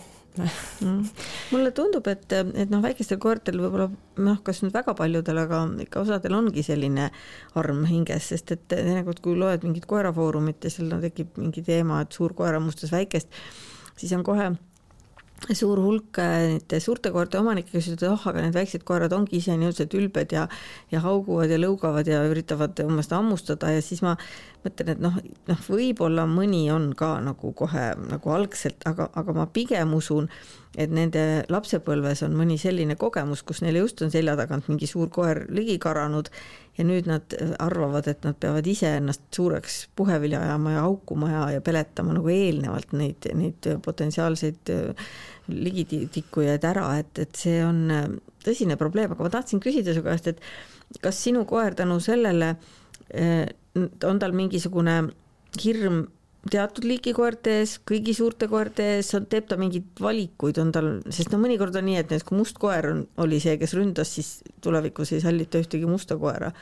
mm.. 0.80 1.08
mulle 1.50 1.70
tundub, 1.70 2.06
et, 2.06 2.32
et 2.32 2.70
noh, 2.70 2.82
väikestel 2.82 3.18
koertel 3.22 3.58
võib-olla 3.62 3.88
noh, 4.24 4.38
kas 4.46 4.62
nüüd 4.62 4.74
väga 4.74 4.94
paljudel, 4.98 5.42
aga 5.44 5.62
ikka 5.84 6.04
osadel 6.04 6.36
ongi 6.38 6.62
selline 6.66 7.10
arm 7.58 7.84
hinges, 7.88 8.30
sest 8.32 8.54
et 8.54 8.64
teinekord, 8.70 9.20
kui 9.24 9.36
loed 9.38 9.66
mingit 9.66 9.88
koerafoorumit 9.90 10.64
ja 10.64 10.70
seal 10.70 10.90
no, 10.92 11.00
tekib 11.02 11.38
mingi 11.40 11.64
teema, 11.66 12.02
et 12.04 12.12
suur 12.12 12.34
koer 12.38 12.58
hammustas 12.58 12.92
väikest, 12.94 13.32
siis 13.98 14.14
on 14.16 14.24
kohe 14.26 14.52
suur 15.54 15.78
hulk 15.78 16.18
äh, 16.18 16.34
nende 16.52 16.80
suurte 16.82 17.12
koerte 17.14 17.38
omanikke, 17.38 17.70
kes 17.72 17.92
ütlevad, 17.92 18.16
oh, 18.16 18.26
aga 18.30 18.42
need 18.42 18.56
väiksed 18.56 18.84
koerad 18.88 19.14
ongi 19.14 19.38
ise 19.38 19.54
niisugused 19.56 19.94
ülbed 19.94 20.34
ja 20.34 20.46
ja 20.90 21.02
hauguvad 21.04 21.52
ja 21.52 21.60
lõugavad 21.60 22.08
ja 22.10 22.24
üritavad 22.28 22.80
umbes 22.84 23.10
hammustada. 23.14 23.70
Ja 23.76 23.82
siis 23.84 24.02
ma 24.02 24.16
mõtlen, 24.64 24.92
et 24.94 25.02
noh, 25.02 25.18
noh, 25.48 25.64
võib-olla 25.70 26.26
mõni 26.28 26.66
on 26.74 26.90
ka 26.98 27.14
nagu 27.24 27.52
kohe 27.56 27.90
nagu 28.08 28.34
algselt, 28.34 28.82
aga, 28.90 29.08
aga 29.14 29.36
ma 29.36 29.46
pigem 29.46 29.94
usun, 29.94 30.28
et 30.76 30.90
nende 30.92 31.44
lapsepõlves 31.48 32.24
on 32.26 32.34
mõni 32.38 32.58
selline 32.60 32.98
kogemus, 32.98 33.44
kus 33.46 33.62
neile 33.64 33.84
just 33.84 34.02
on 34.02 34.12
selja 34.14 34.36
tagant 34.38 34.68
mingi 34.68 34.90
suur 34.90 35.08
koer 35.14 35.46
ligi 35.54 35.78
karanud 35.82 36.32
ja 36.78 36.86
nüüd 36.86 37.08
nad 37.10 37.34
arvavad, 37.58 38.06
et 38.10 38.24
nad 38.26 38.36
peavad 38.38 38.66
ise 38.70 38.90
ennast 39.00 39.24
suureks 39.34 39.80
puhevilja 39.98 40.44
ajama 40.46 40.76
ja 40.76 40.84
haukuma 40.86 41.30
ja, 41.32 41.42
ja 41.56 41.62
peletama 41.64 42.14
nagu 42.14 42.30
eelnevalt 42.30 42.94
neid, 42.98 43.26
neid 43.38 43.68
potentsiaalseid 43.84 44.72
äh, 44.74 45.08
ligitikkujaid 45.50 46.66
ära, 46.68 46.90
et, 47.02 47.18
et 47.18 47.40
see 47.40 47.58
on 47.66 47.80
äh, 47.94 48.06
tõsine 48.46 48.78
probleem, 48.80 49.14
aga 49.14 49.26
ma 49.26 49.32
tahtsin 49.34 49.62
küsida 49.64 49.96
su 49.96 50.04
käest, 50.06 50.30
et 50.30 51.02
kas 51.02 51.18
sinu 51.24 51.42
koer 51.48 51.74
tänu 51.78 51.98
sellele 52.04 52.54
äh, 53.10 53.48
on 54.06 54.22
tal 54.22 54.36
mingisugune 54.36 55.00
hirm 55.58 56.04
teatud 56.52 56.86
liiki 56.88 57.12
koerte 57.16 57.58
ees, 57.60 57.76
kõigi 57.88 58.14
suurte 58.16 58.48
koerte 58.50 58.86
ees, 58.96 59.12
teeb 59.30 59.48
ta 59.50 59.58
mingeid 59.60 60.02
valikuid, 60.02 60.60
on 60.62 60.72
tal, 60.74 60.90
sest 61.14 61.32
no 61.34 61.40
mõnikord 61.42 61.76
on 61.78 61.88
nii, 61.88 61.98
et 62.00 62.08
näiteks 62.08 62.28
kui 62.28 62.38
must 62.40 62.58
koer 62.60 62.90
on, 62.92 63.04
oli 63.24 63.40
see, 63.42 63.56
kes 63.60 63.74
ründas, 63.78 64.12
siis 64.18 64.32
tulevikus 64.64 65.14
ei 65.16 65.22
sallita 65.24 65.62
ühtegi 65.62 65.88
musta 65.88 66.18
koera 66.20 66.52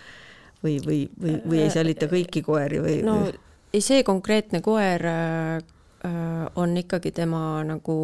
või, 0.63 0.79
või, 0.85 1.01
või, 1.21 1.39
või 1.45 1.63
ei 1.65 1.73
sallita 1.75 2.11
kõiki 2.11 2.43
koeri 2.47 2.83
või? 2.83 2.99
no 3.07 3.21
ei, 3.27 3.83
see 3.85 4.03
konkreetne 4.07 4.63
koer 4.65 5.07
äh, 5.11 5.59
on 6.57 6.77
ikkagi 6.77 7.13
tema 7.15 7.63
nagu 7.67 7.97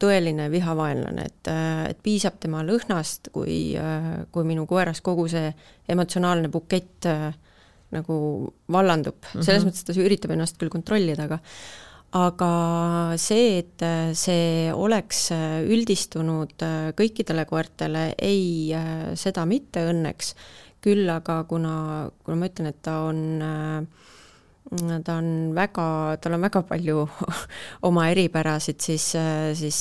tõeline 0.00 0.48
vihavaenlane, 0.52 1.24
et, 1.26 1.50
äh, 1.50 1.84
et 1.92 2.02
piisab 2.02 2.38
tema 2.42 2.62
lõhnast, 2.66 3.32
kui, 3.34 3.76
äh, 3.78 4.26
kui 4.32 4.46
minu 4.48 4.66
koeras 4.70 5.02
kogu 5.04 5.28
see 5.32 5.52
emotsionaalne 5.88 6.50
bukett 6.52 7.08
äh, 7.10 7.32
nagu 7.92 8.16
vallandub 8.72 9.16
mm, 9.20 9.30
-hmm. 9.32 9.46
selles 9.46 9.64
mõttes 9.68 9.86
ta 9.86 9.96
üritab 9.96 10.34
ennast 10.34 10.58
küll 10.60 10.72
kontrollida, 10.72 11.28
aga 11.28 11.40
aga 12.12 12.50
see, 13.16 13.62
et 13.62 13.82
see 14.18 14.68
oleks 14.72 15.30
üldistunud 15.32 16.60
kõikidele 16.98 17.46
koertele, 17.48 18.10
ei, 18.20 18.68
seda 19.16 19.46
mitte 19.48 19.86
õnneks, 19.88 20.34
küll 20.84 21.08
aga 21.08 21.38
kuna, 21.48 22.10
kuna 22.24 22.36
ma 22.36 22.50
ütlen, 22.50 22.68
et 22.68 22.82
ta 22.84 22.98
on 23.08 23.88
ta 25.04 25.16
on 25.18 25.52
väga, 25.56 25.86
tal 26.22 26.36
on 26.36 26.44
väga 26.46 26.62
palju 26.68 27.06
oma 27.88 28.08
eripärasid, 28.12 28.80
siis, 28.80 29.08
siis, 29.58 29.80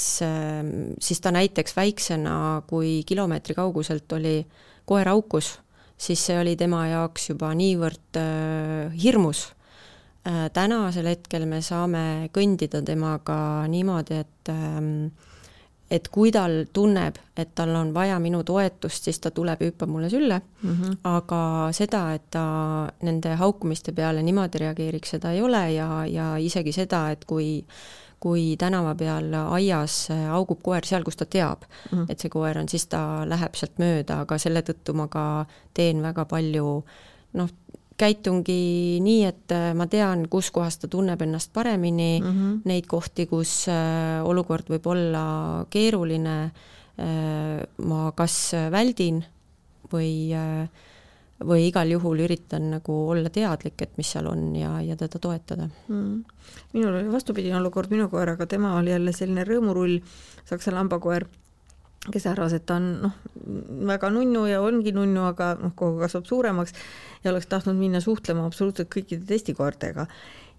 siis 0.99 1.21
ta 1.23 1.31
näiteks 1.35 1.75
väiksena, 1.75 2.63
kui 2.67 3.01
kilomeetri 3.07 3.55
kauguselt 3.55 4.11
oli 4.17 4.39
koer 4.85 5.11
aukus 5.11 5.53
siis 6.01 6.21
see 6.25 6.37
oli 6.41 6.55
tema 6.57 6.85
jaoks 6.89 7.29
juba 7.31 7.51
niivõrd 7.57 8.19
äh, 8.19 8.93
hirmus 9.03 9.47
äh,. 10.27 10.47
tänasel 10.53 11.11
hetkel 11.13 11.45
me 11.49 11.61
saame 11.61 12.29
kõndida 12.33 12.81
temaga 12.85 13.67
niimoodi, 13.69 14.21
et 14.25 14.53
ähm, 14.53 15.11
et 15.91 16.07
kui 16.07 16.31
tal 16.31 16.61
tunneb, 16.73 17.17
et 17.35 17.49
tal 17.55 17.73
on 17.75 17.89
vaja 17.93 18.15
minu 18.23 18.45
toetust, 18.47 19.09
siis 19.09 19.19
ta 19.19 19.31
tuleb 19.35 19.61
ja 19.61 19.71
hüppab 19.71 19.91
mulle 19.91 20.09
sülle 20.09 20.39
mm, 20.39 20.69
-hmm. 20.69 20.97
aga 21.03 21.41
seda, 21.75 22.13
et 22.15 22.29
ta 22.31 22.45
nende 23.03 23.35
haukumiste 23.35 23.91
peale 23.91 24.23
niimoodi 24.23 24.63
reageeriks, 24.63 25.09
seda 25.17 25.31
ei 25.31 25.41
ole 25.41 25.71
ja, 25.73 26.05
ja 26.07 26.37
isegi 26.37 26.71
seda, 26.71 27.09
et 27.11 27.25
kui 27.25 27.65
kui 28.21 28.55
tänava 28.59 28.93
peal 28.95 29.33
aias 29.41 30.05
augub 30.11 30.61
koer 30.63 30.85
seal, 30.85 31.03
kus 31.03 31.17
ta 31.17 31.25
teab 31.25 31.65
mm, 31.91 32.05
et 32.09 32.21
see 32.21 32.29
koer 32.29 32.59
on, 32.61 32.69
siis 32.69 32.85
ta 32.91 33.23
läheb 33.25 33.57
sealt 33.57 33.81
mööda, 33.81 34.21
aga 34.25 34.37
selle 34.41 34.61
tõttu 34.65 34.93
ma 34.97 35.07
ka 35.11 35.25
teen 35.77 36.03
väga 36.05 36.27
palju 36.29 36.67
noh, 37.39 37.49
käitungi 38.01 38.99
nii, 39.03 39.23
et 39.29 39.55
ma 39.77 39.87
tean, 39.89 40.25
kus 40.31 40.49
kohas 40.53 40.79
ta 40.81 40.89
tunneb 40.91 41.21
ennast 41.21 41.51
paremini 41.53 42.19
mm, 42.21 42.29
-hmm. 42.29 42.61
neid 42.65 42.87
kohti, 42.89 43.27
kus 43.29 43.67
äh, 43.69 44.21
olukord 44.25 44.69
võib 44.69 44.87
olla 44.89 45.65
keeruline, 45.69 46.37
äh, 46.45 47.59
ma 47.77 48.11
kas 48.17 48.53
väldin 48.71 49.21
või 49.93 50.33
äh, 50.33 50.69
või 51.47 51.67
igal 51.69 51.89
juhul 51.91 52.23
üritan 52.25 52.69
nagu 52.75 52.95
olla 53.11 53.29
teadlik, 53.33 53.81
et 53.81 53.97
mis 53.99 54.09
seal 54.13 54.27
on 54.29 54.49
ja, 54.55 54.75
ja 54.85 54.97
teda 54.99 55.19
toetada 55.21 55.67
mm.. 55.67 56.41
minul 56.73 56.97
oli 56.99 57.11
vastupidine 57.11 57.57
olukord 57.59 57.91
minu 57.93 58.09
koeraga, 58.11 58.47
tema 58.49 58.75
oli 58.79 58.93
jälle 58.93 59.13
selline 59.15 59.45
rõõmurull, 59.47 59.99
saksa 60.49 60.73
lambakoer, 60.75 61.27
kes 62.11 62.27
arvas, 62.31 62.55
et 62.57 62.65
ta 62.65 62.79
on 62.79 62.87
noh, 63.05 63.17
väga 63.91 64.09
nunnu 64.13 64.45
ja 64.49 64.61
ongi 64.65 64.93
nunnu, 64.95 65.25
aga 65.29 65.53
noh, 65.61 65.75
kogu 65.77 66.01
kasvab 66.01 66.29
suuremaks 66.29 66.73
ja 67.23 67.33
oleks 67.33 67.49
tahtnud 67.51 67.77
minna 67.77 68.01
suhtlema 68.01 68.47
absoluutselt 68.49 68.89
kõikide 68.93 69.25
teiste 69.27 69.53
koertega. 69.57 70.07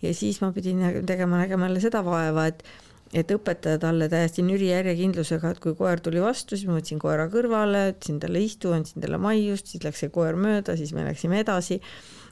ja 0.03 0.15
siis 0.15 0.41
ma 0.43 0.53
pidin 0.53 0.83
tegema, 1.07 1.43
nägema 1.43 1.69
jälle 1.69 1.83
seda 1.83 2.05
vaeva, 2.07 2.47
et 2.51 2.65
et 3.13 3.31
õpetada 3.35 3.79
talle 3.83 4.09
täiesti 4.09 4.45
nüri 4.47 4.71
järjekindlusega, 4.71 5.53
et 5.53 5.61
kui 5.63 5.77
koer 5.77 6.01
tuli 6.01 6.23
vastu, 6.23 6.57
siis 6.57 6.69
ma 6.69 6.79
võtsin 6.79 7.01
koera 7.03 7.29
kõrvale, 7.33 7.91
ütlesin 7.93 8.19
talle 8.23 8.41
istu, 8.41 8.73
andsin 8.73 9.05
talle 9.05 9.21
maiust, 9.21 9.69
siis 9.69 9.85
läks 9.85 10.05
see 10.05 10.13
koer 10.15 10.39
mööda, 10.41 10.77
siis 10.81 10.95
me 10.97 11.05
läksime 11.07 11.43
edasi. 11.45 11.81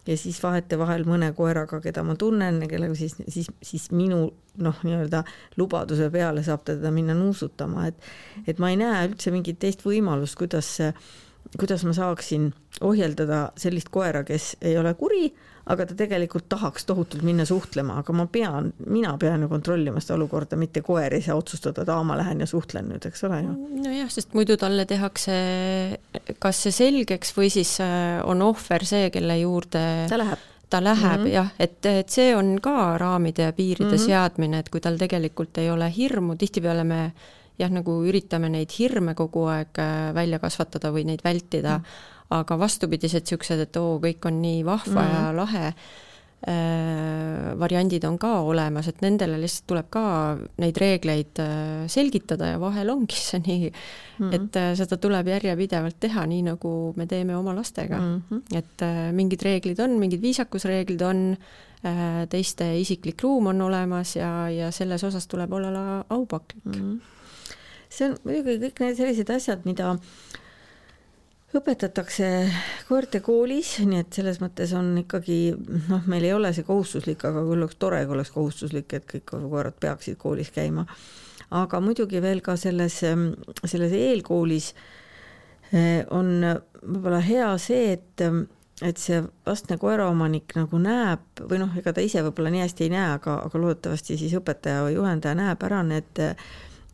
Ja 0.09 0.14
siis 0.16 0.38
vahetevahel 0.40 1.05
mõne 1.05 1.29
koeraga, 1.37 1.77
keda 1.85 2.01
ma 2.09 2.14
tunnen, 2.19 2.62
kellega 2.71 2.95
siis, 2.97 3.19
siis, 3.29 3.51
siis 3.62 3.90
minu 3.93 4.23
noh, 4.64 4.79
nii-öelda 4.87 5.21
lubaduse 5.61 6.09
peale 6.11 6.40
saab 6.47 6.64
teda 6.71 6.90
minna 6.95 7.12
nuusutama, 7.14 7.90
et 7.90 8.49
et 8.49 8.59
ma 8.59 8.73
ei 8.73 8.79
näe 8.81 9.11
üldse 9.11 9.31
mingit 9.35 9.61
teist 9.61 9.85
võimalust, 9.85 10.38
kuidas 10.40 10.79
kuidas 11.59 11.85
ma 11.85 11.93
saaksin 11.97 12.51
ohjeldada 12.81 13.51
sellist 13.59 13.90
koera, 13.93 14.23
kes 14.25 14.55
ei 14.62 14.77
ole 14.79 14.95
kuri, 14.95 15.31
aga 15.71 15.87
ta 15.87 15.97
tegelikult 15.99 16.49
tahaks 16.51 16.87
tohutult 16.89 17.25
minna 17.27 17.47
suhtlema, 17.49 18.01
aga 18.03 18.15
ma 18.17 18.27
pean, 18.27 18.73
mina 18.87 19.15
pean 19.21 19.45
ju 19.45 19.49
kontrollima 19.51 20.03
seda 20.03 20.19
olukorda, 20.19 20.59
mitte 20.61 20.83
koer 20.87 21.15
ei 21.17 21.25
saa 21.25 21.39
otsustada, 21.39 21.85
et 21.85 21.93
aa, 21.95 22.05
ma 22.07 22.19
lähen 22.21 22.43
ja 22.43 22.49
suhtlen 22.51 22.91
nüüd, 22.91 23.07
eks 23.07 23.25
ole 23.29 23.43
ju. 23.45 23.57
nojah, 23.87 24.13
sest 24.13 24.35
muidu 24.37 24.59
talle 24.61 24.87
tehakse 24.91 25.37
kas 26.43 26.63
see 26.67 26.77
selgeks 26.77 27.35
või 27.37 27.51
siis 27.53 27.77
äh, 27.85 28.21
on 28.27 28.43
ohver 28.43 28.87
see, 28.89 29.11
kelle 29.15 29.41
juurde 29.43 29.85
ta 30.11 30.21
läheb 30.21 30.49
ta 30.71 30.79
läheb 30.85 31.21
mm 31.21 31.27
-hmm. 31.27 31.35
jah, 31.35 31.49
et, 31.59 31.87
et 31.87 32.09
see 32.09 32.31
on 32.37 32.61
ka 32.63 32.99
raamide 32.99 33.43
ja 33.43 33.53
piiride 33.53 33.91
mm 33.91 33.97
-hmm. 33.97 34.07
seadmine, 34.07 34.59
et 34.59 34.69
kui 34.69 34.81
tal 34.81 34.99
tegelikult 34.99 35.59
ei 35.59 35.71
ole 35.71 35.93
hirmu, 35.97 36.37
tihtipeale 36.37 36.85
me 36.85 37.13
jah, 37.59 37.71
nagu 37.71 37.97
üritame 38.07 38.49
neid 38.49 38.73
hirme 38.79 39.15
kogu 39.15 39.45
aeg 39.53 39.79
äh, 39.79 40.15
välja 40.15 40.39
kasvatada 40.39 40.93
või 40.95 41.05
neid 41.05 41.25
vältida 41.25 41.79
mm, 41.79 41.85
-hmm. 41.85 42.20
Aga 42.31 42.59
vastupidised 42.59 43.27
niisugused, 43.27 43.61
et 43.66 43.77
oo, 43.77 43.99
kõik 44.03 44.27
on 44.27 44.40
nii 44.43 44.62
vahva 44.64 45.03
mm 45.03 45.11
ja 45.11 45.33
lahe 45.35 45.75
Äh, 46.40 47.53
variandid 47.61 48.05
on 48.09 48.14
ka 48.16 48.38
olemas, 48.49 48.87
et 48.88 49.03
nendele 49.05 49.37
lihtsalt 49.43 49.66
tuleb 49.69 49.88
ka 49.93 50.03
neid 50.62 50.79
reegleid 50.81 51.37
äh, 51.37 51.83
selgitada 51.93 52.55
ja 52.55 52.61
vahel 52.62 52.88
ongi 52.95 53.19
see 53.21 53.43
nii 53.45 53.66
mm, 53.69 54.31
et 54.38 54.57
äh, 54.57 54.71
seda 54.79 54.97
tuleb 54.97 55.29
järjepidevalt 55.29 55.99
teha, 56.01 56.25
nii 56.31 56.47
nagu 56.47 56.73
me 56.97 57.05
teeme 57.11 57.37
oma 57.37 57.53
lastega 57.53 57.99
mm. 58.01 58.23
-hmm. 58.31 58.57
et 58.57 58.87
mingid 59.12 59.45
reeglid 59.45 59.85
on, 59.85 59.99
mingid 60.01 60.25
viisakusreeglid 60.25 61.05
on, 61.05 61.37
teiste 62.33 62.71
isiklik 62.81 63.21
ruum 63.21 63.53
on 63.53 63.61
olemas 63.69 64.16
ja, 64.16 64.49
ja 64.49 64.71
selles 64.73 65.05
osas 65.05 65.29
tuleb 65.29 65.53
olla 65.53 66.05
aupaklik 66.09 66.64
mm. 66.64 66.73
-hmm. 66.73 67.53
see 67.90 68.09
on 68.09 68.16
muidugi 68.25 68.57
kõik 68.64 68.81
need 68.81 68.97
sellised 68.97 69.37
asjad, 69.37 69.69
mida 69.69 69.93
õpetatakse 71.57 72.27
koertekoolis, 72.89 73.73
nii 73.83 74.05
et 74.05 74.15
selles 74.15 74.39
mõttes 74.43 74.71
on 74.77 74.93
ikkagi 75.03 75.41
noh, 75.91 76.05
meil 76.11 76.29
ei 76.29 76.35
ole 76.35 76.53
see 76.55 76.67
kohustuslik, 76.67 77.25
aga 77.27 77.43
küll 77.43 77.65
oleks 77.65 77.81
tore, 77.81 78.05
kui 78.07 78.15
oleks 78.15 78.31
kohustuslik, 78.35 78.95
et 78.95 79.09
kõik 79.09 79.27
koerad 79.33 79.75
peaksid 79.83 80.19
koolis 80.21 80.53
käima. 80.55 80.87
aga 81.51 81.81
muidugi 81.83 82.23
veel 82.23 82.41
ka 82.41 82.55
selles, 82.57 83.01
selles 83.65 83.93
eelkoolis 83.93 84.71
eh, 85.73 86.07
on 86.11 86.39
võib-olla 86.85 87.19
hea 87.27 87.51
see, 87.59 87.97
et, 87.99 88.23
et 88.87 89.03
see 89.03 89.19
vastne 89.47 89.79
koeraomanik 89.79 90.55
nagu 90.55 90.79
näeb 90.79 91.43
või 91.51 91.59
noh, 91.65 91.75
ega 91.83 91.93
ta 91.93 92.01
ise 92.01 92.23
võib-olla 92.23 92.55
nii 92.55 92.63
hästi 92.63 92.87
ei 92.87 92.95
näe, 92.95 93.11
aga, 93.17 93.41
aga 93.51 93.65
loodetavasti 93.65 94.21
siis 94.23 94.39
õpetaja 94.39 94.87
või 94.87 94.95
juhendaja 95.01 95.35
näeb 95.35 95.67
ära 95.67 95.83
need, 95.83 96.23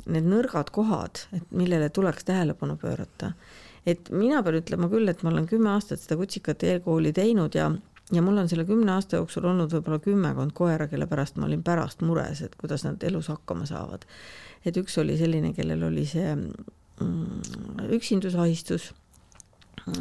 need 0.09 0.33
nõrgad 0.33 0.73
kohad, 0.73 1.27
et 1.37 1.45
millele 1.53 1.93
tuleks 1.93 2.25
tähelepanu 2.25 2.81
pöörata 2.81 3.35
et 3.87 4.11
mina 4.11 4.43
pean 4.43 4.59
ütlema 4.61 4.89
küll, 4.93 5.09
et 5.09 5.23
ma 5.23 5.31
olen 5.33 5.47
kümme 5.51 5.71
aastat 5.75 6.03
seda 6.03 6.19
kutsikat 6.21 6.65
eelkooli 6.67 7.13
teinud 7.17 7.55
ja 7.59 7.71
ja 8.15 8.23
mul 8.23 8.39
on 8.39 8.49
selle 8.49 8.65
kümne 8.65 8.93
aasta 8.95 9.19
jooksul 9.19 9.49
olnud 9.51 9.73
võib-olla 9.73 9.99
kümmekond 10.03 10.55
koera, 10.55 10.87
kelle 10.91 11.09
pärast 11.11 11.41
ma 11.41 11.49
olin 11.49 11.63
pärast 11.67 12.05
mures, 12.07 12.43
et 12.47 12.55
kuidas 12.59 12.85
nad 12.87 13.03
elus 13.03 13.31
hakkama 13.33 13.67
saavad. 13.67 14.07
et 14.67 14.77
üks 14.77 14.99
oli 14.99 15.17
selline, 15.19 15.53
kellel 15.55 15.83
oli 15.89 16.07
see 16.07 16.35
mm, 16.37 17.91
üksindusahistus 17.99 18.93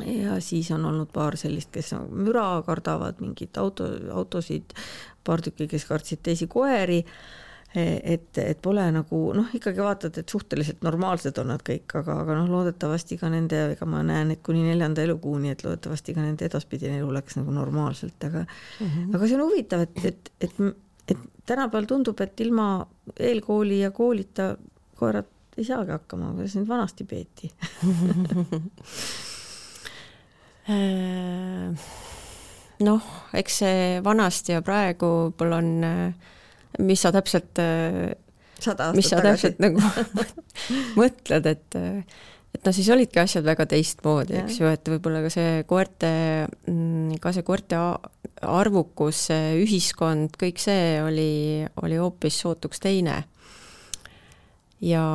ja 0.05 0.39
siis 0.41 0.71
on 0.71 0.85
olnud 0.85 1.09
paar 1.13 1.37
sellist, 1.37 1.71
kes 1.73 1.93
müra 2.09 2.61
kardavad, 2.65 3.21
mingeid 3.21 3.57
auto, 3.61 3.89
autosid, 4.13 4.73
paar 5.23 5.41
tükki, 5.41 5.67
kes 5.67 5.85
kartsid 5.85 6.23
teisi 6.25 6.47
koeri 6.47 7.03
et, 7.75 8.37
et 8.39 8.59
pole 8.61 8.83
nagu 8.95 9.19
noh, 9.35 9.49
ikkagi 9.57 9.81
vaatad, 9.83 10.17
et 10.21 10.29
suhteliselt 10.31 10.83
normaalsed 10.85 11.37
on 11.41 11.47
nad 11.51 11.63
kõik, 11.65 11.95
aga, 11.99 12.19
aga 12.23 12.37
noh, 12.39 12.47
loodetavasti 12.51 13.17
ka 13.19 13.29
nende, 13.33 13.59
ega 13.73 13.85
ma 13.89 13.99
näen, 14.05 14.31
et 14.35 14.41
kuni 14.45 14.63
neljanda 14.67 15.03
elukuuni, 15.03 15.51
et 15.51 15.63
loodetavasti 15.65 16.15
ka 16.15 16.21
nende 16.23 16.47
edaspidine 16.47 16.99
elu 17.01 17.11
läks 17.17 17.33
nagu 17.39 17.51
normaalselt, 17.55 18.19
aga 18.23 18.41
mm 18.45 18.87
-hmm. 18.87 19.15
aga 19.15 19.27
see 19.27 19.37
on 19.37 19.45
huvitav, 19.49 19.79
et, 19.87 20.05
et, 20.05 20.31
et, 20.41 20.53
et 21.07 21.17
tänapäeval 21.45 21.85
tundub, 21.85 22.21
et 22.21 22.39
ilma 22.39 22.87
eelkooli 23.19 23.79
ja 23.79 23.91
koolita 23.91 24.57
koerad 24.95 25.25
ei 25.57 25.63
saagi 25.63 25.91
hakkama, 25.91 26.33
kuidas 26.35 26.55
neid 26.55 26.67
vanasti 26.67 27.03
peeti 27.03 27.51
noh, 32.87 33.01
eks 33.33 33.57
see 33.61 34.01
vanasti 34.03 34.51
ja 34.55 34.61
praegu 34.65 35.05
võib-olla 35.05 35.57
on 35.61 35.83
äh, 35.87 36.13
mis 36.79 37.01
sa 37.01 37.11
täpselt, 37.15 37.61
mis 38.95 39.09
sa 39.11 39.21
täpselt 39.23 39.59
nagu 39.63 39.83
mõtled, 40.99 41.51
et 41.51 41.77
et 42.55 42.63
noh, 42.63 42.75
siis 42.75 42.87
olidki 42.93 43.19
asjad 43.19 43.45
väga 43.45 43.65
teistmoodi, 43.67 44.37
eks 44.39 44.61
ju, 44.61 44.69
et 44.71 44.87
võib-olla 44.87 45.21
ka 45.25 45.31
see 45.33 45.63
koerte, 45.67 46.09
mm, 46.69 47.17
ka 47.23 47.33
see 47.35 47.43
koerte 47.47 47.79
arvukus, 48.45 49.25
see 49.29 49.57
ühiskond, 49.63 50.37
kõik 50.39 50.61
see 50.63 51.01
oli, 51.03 51.65
oli 51.83 51.99
hoopis 51.99 52.39
sootuks 52.45 52.83
teine. 52.83 53.23
ja, 54.85 55.05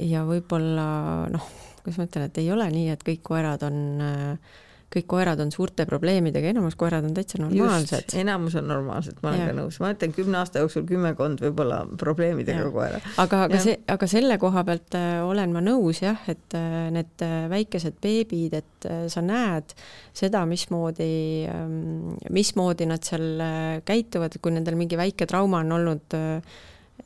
ja 0.00 0.24
võib-olla 0.26 0.88
noh, 1.30 1.48
kuidas 1.82 2.00
ma 2.00 2.08
ütlen, 2.08 2.28
et 2.28 2.38
ei 2.42 2.50
ole 2.54 2.66
nii, 2.72 2.88
et 2.94 3.02
kõik 3.06 3.22
koerad 3.26 3.62
on 3.66 3.82
äh, 4.02 4.54
kõik 4.92 5.06
koerad 5.10 5.40
on 5.42 5.50
suurte 5.52 5.84
probleemidega, 5.88 6.52
enamus 6.52 6.76
koerad 6.78 7.04
on 7.08 7.14
täitsa 7.14 7.40
normaalsed. 7.42 8.14
enamus 8.20 8.54
on 8.60 8.68
normaalsed, 8.70 9.18
ma 9.22 9.32
olen 9.32 9.42
ja. 9.42 9.48
ka 9.50 9.56
nõus, 9.58 9.78
ma 9.82 9.90
ütlen 9.94 10.12
kümne 10.14 10.38
aasta 10.38 10.62
jooksul 10.62 10.84
kümmekond 10.86 11.42
võib-olla 11.42 11.80
probleemidega 11.98 12.68
koera. 12.74 13.00
aga, 13.22 13.42
aga 13.48 13.58
ja. 13.58 13.62
see, 13.64 13.76
aga 13.92 14.08
selle 14.10 14.38
koha 14.42 14.62
pealt 14.68 14.96
äh, 14.98 15.18
olen 15.26 15.56
ma 15.56 15.62
nõus 15.64 16.02
jah, 16.04 16.20
et 16.30 16.54
äh, 16.58 16.76
need 16.94 17.26
äh, 17.26 17.48
väikesed 17.50 17.98
beebid, 18.02 18.54
et 18.60 18.88
sa 19.10 19.22
näed 19.24 19.74
seda, 20.14 20.44
mismoodi 20.46 21.10
ähm,, 21.50 22.14
mismoodi 22.30 22.86
nad 22.86 23.02
seal 23.06 23.42
käituvad, 23.86 24.38
kui 24.42 24.54
nendel 24.54 24.78
mingi 24.78 24.98
väike 24.98 25.26
trauma 25.26 25.64
on 25.64 25.74
olnud 25.80 26.16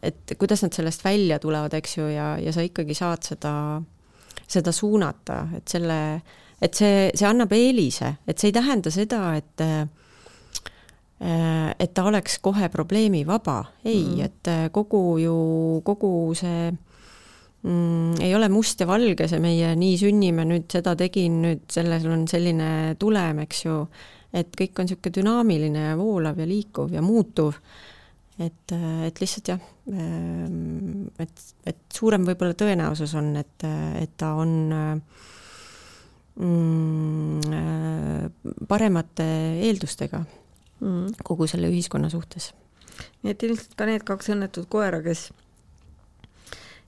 et 0.04 0.34
kuidas 0.38 0.62
nad 0.64 0.76
sellest 0.76 1.02
välja 1.04 1.40
tulevad, 1.40 1.72
eks 1.76 1.96
ju, 1.96 2.10
ja, 2.12 2.34
ja 2.40 2.52
sa 2.52 2.62
ikkagi 2.64 2.94
saad 2.96 3.24
seda, 3.24 3.54
seda 4.44 4.72
suunata, 4.76 5.42
et 5.56 5.72
selle 5.72 5.98
äh, 6.18 6.36
et 6.60 6.76
see, 6.76 7.08
see 7.16 7.28
annab 7.28 7.52
eelise, 7.56 8.14
et 8.28 8.38
see 8.38 8.50
ei 8.50 8.56
tähenda 8.56 8.92
seda, 8.92 9.22
et 9.38 9.64
äh, 9.64 9.88
et 11.20 11.90
ta 11.92 12.06
oleks 12.08 12.38
kohe 12.40 12.70
probleemivaba, 12.72 13.58
ei 13.84 14.04
mm., 14.06 14.20
et 14.24 14.48
äh, 14.48 14.62
kogu 14.72 15.18
ju, 15.20 15.34
kogu 15.84 16.12
see 16.38 16.70
mm, 16.70 18.14
ei 18.24 18.32
ole 18.36 18.48
must 18.48 18.80
ja 18.80 18.88
valge, 18.88 19.28
see 19.28 19.40
meie 19.42 19.74
nii 19.76 19.98
sünnime, 20.00 20.46
nüüd 20.48 20.70
seda 20.72 20.94
tegin, 20.96 21.42
nüüd 21.44 21.66
sellel 21.72 22.08
on 22.08 22.24
selline 22.30 22.70
tulem, 23.00 23.42
eks 23.44 23.64
ju, 23.66 23.82
et 24.32 24.56
kõik 24.56 24.80
on 24.80 24.88
niisugune 24.88 25.16
dünaamiline 25.18 25.86
ja 25.90 25.98
voolav 26.00 26.40
ja 26.40 26.48
liikuv 26.48 26.94
ja 26.96 27.04
muutuv, 27.04 27.58
et, 28.40 28.72
äh, 28.72 29.04
et 29.10 29.20
lihtsalt 29.20 29.52
jah, 29.52 29.68
et, 31.20 31.44
et 31.68 31.84
suurem 31.92 32.24
võib-olla 32.30 32.56
tõenäosus 32.56 33.12
on, 33.18 33.34
et, 33.42 33.68
et 34.00 34.16
ta 34.16 34.32
on 34.40 34.56
äh, 34.72 35.28
paremate 38.70 39.26
eeldustega 39.66 40.22
mm. 40.80 41.22
kogu 41.26 41.48
selle 41.50 41.70
ühiskonna 41.72 42.10
suhtes. 42.12 42.52
nii 43.22 43.32
et 43.34 43.42
ilmselt 43.46 43.74
ka 43.76 43.88
need 43.88 44.04
kaks 44.06 44.30
õnnetut 44.34 44.68
koera, 44.72 45.00
kes, 45.04 45.30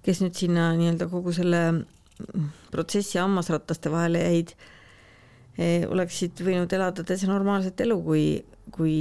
kes 0.04 0.22
nüüd 0.24 0.36
sinna 0.38 0.70
nii-öelda 0.78 1.08
kogu 1.10 1.34
selle 1.36 1.62
protsessi 2.72 3.18
hammasrataste 3.18 3.90
vahele 3.92 4.22
jäid, 4.22 4.54
eh, 5.58 5.88
oleksid 5.88 6.40
võinud 6.44 6.72
elada 6.72 7.04
täitsa 7.04 7.28
normaalset 7.30 7.80
elu, 7.84 7.98
kui, 8.04 8.24
kui 8.72 8.96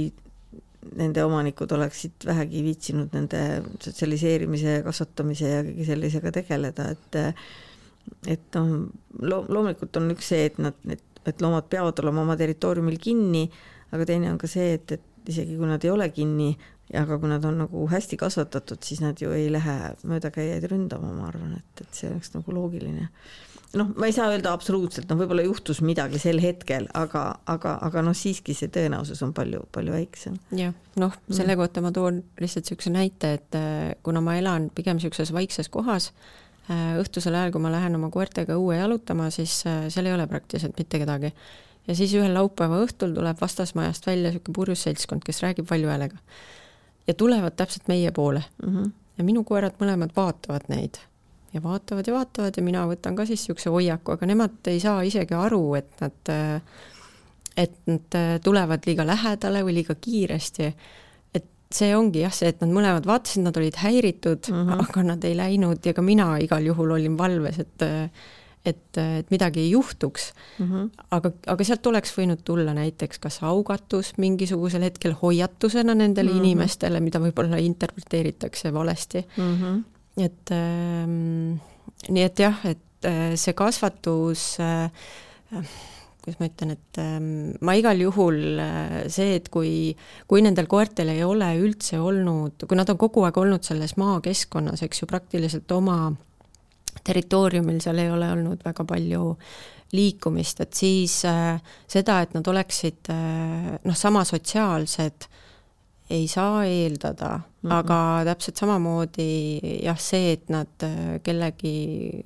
nende 0.98 1.24
omanikud 1.24 1.70
oleksid 1.76 2.26
vähegi 2.26 2.62
viitsinud 2.66 3.12
nende 3.14 3.42
sotsialiseerimise, 3.84 4.80
kasvatamise 4.86 5.50
ja 5.52 5.60
kõige 5.66 5.86
sellisega 5.86 6.32
tegeleda, 6.40 6.88
et 6.96 7.20
et 8.26 8.58
noh, 8.58 8.88
loo-, 9.20 9.46
loomulikult 9.48 9.96
on 10.00 10.10
üks 10.14 10.32
see, 10.32 10.48
et 10.50 10.58
nad, 10.62 10.76
et, 10.90 11.02
et 11.26 11.44
loomad 11.44 11.68
peavad 11.72 11.98
olema 12.02 12.24
oma 12.26 12.36
territooriumil 12.40 12.98
kinni, 13.02 13.46
aga 13.92 14.08
teine 14.08 14.30
on 14.32 14.38
ka 14.40 14.50
see, 14.50 14.74
et, 14.78 14.96
et 14.98 15.32
isegi 15.32 15.56
kui 15.58 15.68
nad 15.70 15.84
ei 15.84 15.92
ole 15.92 16.08
kinni, 16.14 16.50
aga 16.98 17.16
kui 17.20 17.30
nad 17.30 17.44
on 17.48 17.62
nagu 17.62 17.86
hästi 17.88 18.18
kasvatatud, 18.20 18.82
siis 18.84 19.00
nad 19.00 19.20
ju 19.20 19.32
ei 19.32 19.48
lähe 19.52 19.76
möödakäijaid 20.08 20.66
ründama, 20.70 21.12
ma 21.16 21.30
arvan, 21.30 21.56
et, 21.60 21.84
et 21.84 21.96
see 21.96 22.10
oleks 22.10 22.34
nagu 22.34 22.54
loogiline. 22.54 23.08
noh, 23.72 23.88
ma 23.96 24.04
ei 24.04 24.12
saa 24.12 24.28
öelda 24.28 24.52
absoluutselt, 24.52 25.08
noh, 25.08 25.16
võib-olla 25.22 25.46
juhtus 25.46 25.80
midagi 25.80 26.18
sel 26.20 26.42
hetkel, 26.44 26.90
aga, 26.98 27.22
aga, 27.48 27.78
aga 27.86 28.02
noh, 28.04 28.16
siiski 28.16 28.52
see 28.56 28.68
tõenäosus 28.72 29.22
on 29.24 29.32
palju, 29.36 29.62
palju 29.72 29.94
väiksem. 29.94 30.36
jah, 30.58 30.74
noh, 31.00 31.16
selle 31.30 31.54
mm. 31.54 31.62
kohta 31.62 31.84
ma 31.84 31.94
toon 31.96 32.20
lihtsalt 32.42 32.68
niisuguse 32.68 32.92
näite, 32.92 33.32
et 33.38 33.58
äh, 33.58 33.94
kuna 34.04 34.20
ma 34.24 34.36
elan 34.40 34.68
pigem 34.74 35.00
niisuguses 35.00 35.32
vaikses 35.32 35.72
kohas, 35.72 36.10
õhtusel 36.70 37.34
ajal, 37.34 37.52
kui 37.54 37.62
ma 37.62 37.72
lähen 37.72 37.96
oma 37.98 38.10
koertega 38.14 38.54
õue 38.58 38.76
jalutama, 38.78 39.30
siis 39.34 39.62
äh, 39.66 39.86
seal 39.92 40.06
ei 40.06 40.14
ole 40.14 40.26
praktiliselt 40.30 40.78
mitte 40.78 41.00
kedagi. 41.02 41.32
ja 41.88 41.94
siis 41.98 42.14
ühel 42.14 42.34
laupäeva 42.34 42.78
õhtul 42.84 43.14
tuleb 43.14 43.40
vastasmajast 43.40 44.06
välja 44.06 44.30
niisugune 44.30 44.54
purjus 44.54 44.82
seltskond, 44.86 45.24
kes 45.26 45.42
räägib 45.42 45.70
valju 45.70 45.88
häälega. 45.88 46.18
ja 47.06 47.14
tulevad 47.14 47.56
täpselt 47.56 47.88
meie 47.88 48.10
poole 48.10 48.44
mm. 48.62 48.76
-hmm. 48.76 48.92
ja 49.18 49.24
minu 49.24 49.44
koerad 49.44 49.74
mõlemad 49.80 50.14
vaatavad 50.16 50.68
neid 50.68 50.98
ja 51.52 51.62
vaatavad 51.62 52.06
ja 52.06 52.14
vaatavad 52.14 52.56
ja 52.56 52.62
mina 52.62 52.86
võtan 52.86 53.16
ka 53.16 53.26
siis 53.26 53.40
niisuguse 53.40 53.70
hoiaku, 53.70 54.12
aga 54.12 54.26
nemad 54.26 54.66
ei 54.66 54.80
saa 54.80 55.02
isegi 55.02 55.34
aru, 55.34 55.74
et 55.74 56.00
nad 56.00 56.28
äh, 56.28 56.62
et 57.56 57.86
nad 57.86 58.14
äh, 58.14 58.40
tulevad 58.44 58.86
liiga 58.86 59.06
lähedale 59.06 59.62
või 59.64 59.74
liiga 59.80 59.94
kiiresti. 59.94 60.72
See 61.76 61.94
ongi 61.96 62.22
jah, 62.24 62.34
see, 62.34 62.52
et 62.52 62.60
nad 62.62 62.70
mõlemad 62.72 63.06
vaatasid, 63.08 63.44
nad 63.46 63.56
olid 63.56 63.80
häiritud 63.82 64.50
mm, 64.50 64.68
-hmm. 64.68 64.84
aga 64.86 65.02
nad 65.02 65.24
ei 65.24 65.36
läinud 65.38 65.86
ja 65.86 65.94
ka 65.96 66.02
mina 66.02 66.36
igal 66.42 66.64
juhul 66.66 66.96
olin 66.98 67.18
valves, 67.18 67.58
et 67.58 67.88
et, 68.64 68.98
et 68.98 69.30
midagi 69.30 69.60
ei 69.60 69.70
juhtuks 69.70 70.32
mm. 70.58 70.66
-hmm. 70.66 70.90
aga, 71.10 71.32
aga 71.46 71.64
sealt 71.64 71.86
oleks 71.86 72.12
võinud 72.18 72.44
tulla 72.44 72.74
näiteks 72.74 73.18
kas 73.18 73.40
augatus 73.42 74.12
mingisugusel 74.22 74.82
hetkel 74.86 75.16
hoiatusena 75.22 75.94
nendele 75.94 76.30
mm 76.30 76.36
-hmm. 76.36 76.44
inimestele, 76.44 77.00
mida 77.00 77.18
võib-olla 77.18 77.58
interpreteeritakse 77.58 78.72
valesti 78.72 79.26
mm. 79.36 79.58
-hmm. 79.58 79.82
et 80.24 80.50
ähm, 80.50 81.58
nii 82.08 82.22
et 82.22 82.38
jah, 82.38 82.64
et 82.64 83.04
äh, 83.04 83.34
see 83.34 83.52
kasvatus 83.52 84.56
äh, 84.60 84.90
kuidas 86.22 86.38
ma 86.38 86.46
ütlen, 86.46 86.74
et 86.76 86.98
ähm, 87.02 87.30
ma 87.66 87.74
igal 87.78 87.98
juhul 87.98 88.60
äh, 88.62 88.96
see, 89.12 89.36
et 89.40 89.48
kui, 89.52 89.92
kui 90.30 90.42
nendel 90.44 90.68
koertel 90.70 91.10
ei 91.12 91.24
ole 91.26 91.48
üldse 91.58 91.98
olnud, 91.98 92.62
kui 92.68 92.78
nad 92.78 92.90
on 92.92 93.00
kogu 93.00 93.24
aeg 93.26 93.40
olnud 93.42 93.66
selles 93.66 93.96
maakeskkonnas, 93.98 94.84
eks 94.86 95.02
ju, 95.02 95.10
praktiliselt 95.10 95.72
oma 95.74 96.12
territooriumil, 97.02 97.80
seal 97.82 97.98
ei 98.02 98.10
ole 98.12 98.28
olnud 98.36 98.62
väga 98.64 98.86
palju 98.86 99.22
liikumist, 99.92 100.62
et 100.64 100.76
siis 100.78 101.18
äh, 101.28 101.58
seda, 101.90 102.20
et 102.22 102.36
nad 102.36 102.48
oleksid 102.48 103.10
äh, 103.12 103.72
noh, 103.82 103.96
sama 103.98 104.22
sotsiaalsed, 104.28 105.26
ei 106.12 106.26
saa 106.28 106.64
eeldada 106.68 107.38
mm, 107.38 107.42
-hmm. 107.42 107.74
aga 107.74 107.98
täpselt 108.30 108.60
samamoodi 108.60 109.80
jah, 109.82 109.98
see, 109.98 110.32
et 110.36 110.48
nad 110.52 110.86
äh, 110.86 111.18
kellegi 111.22 112.22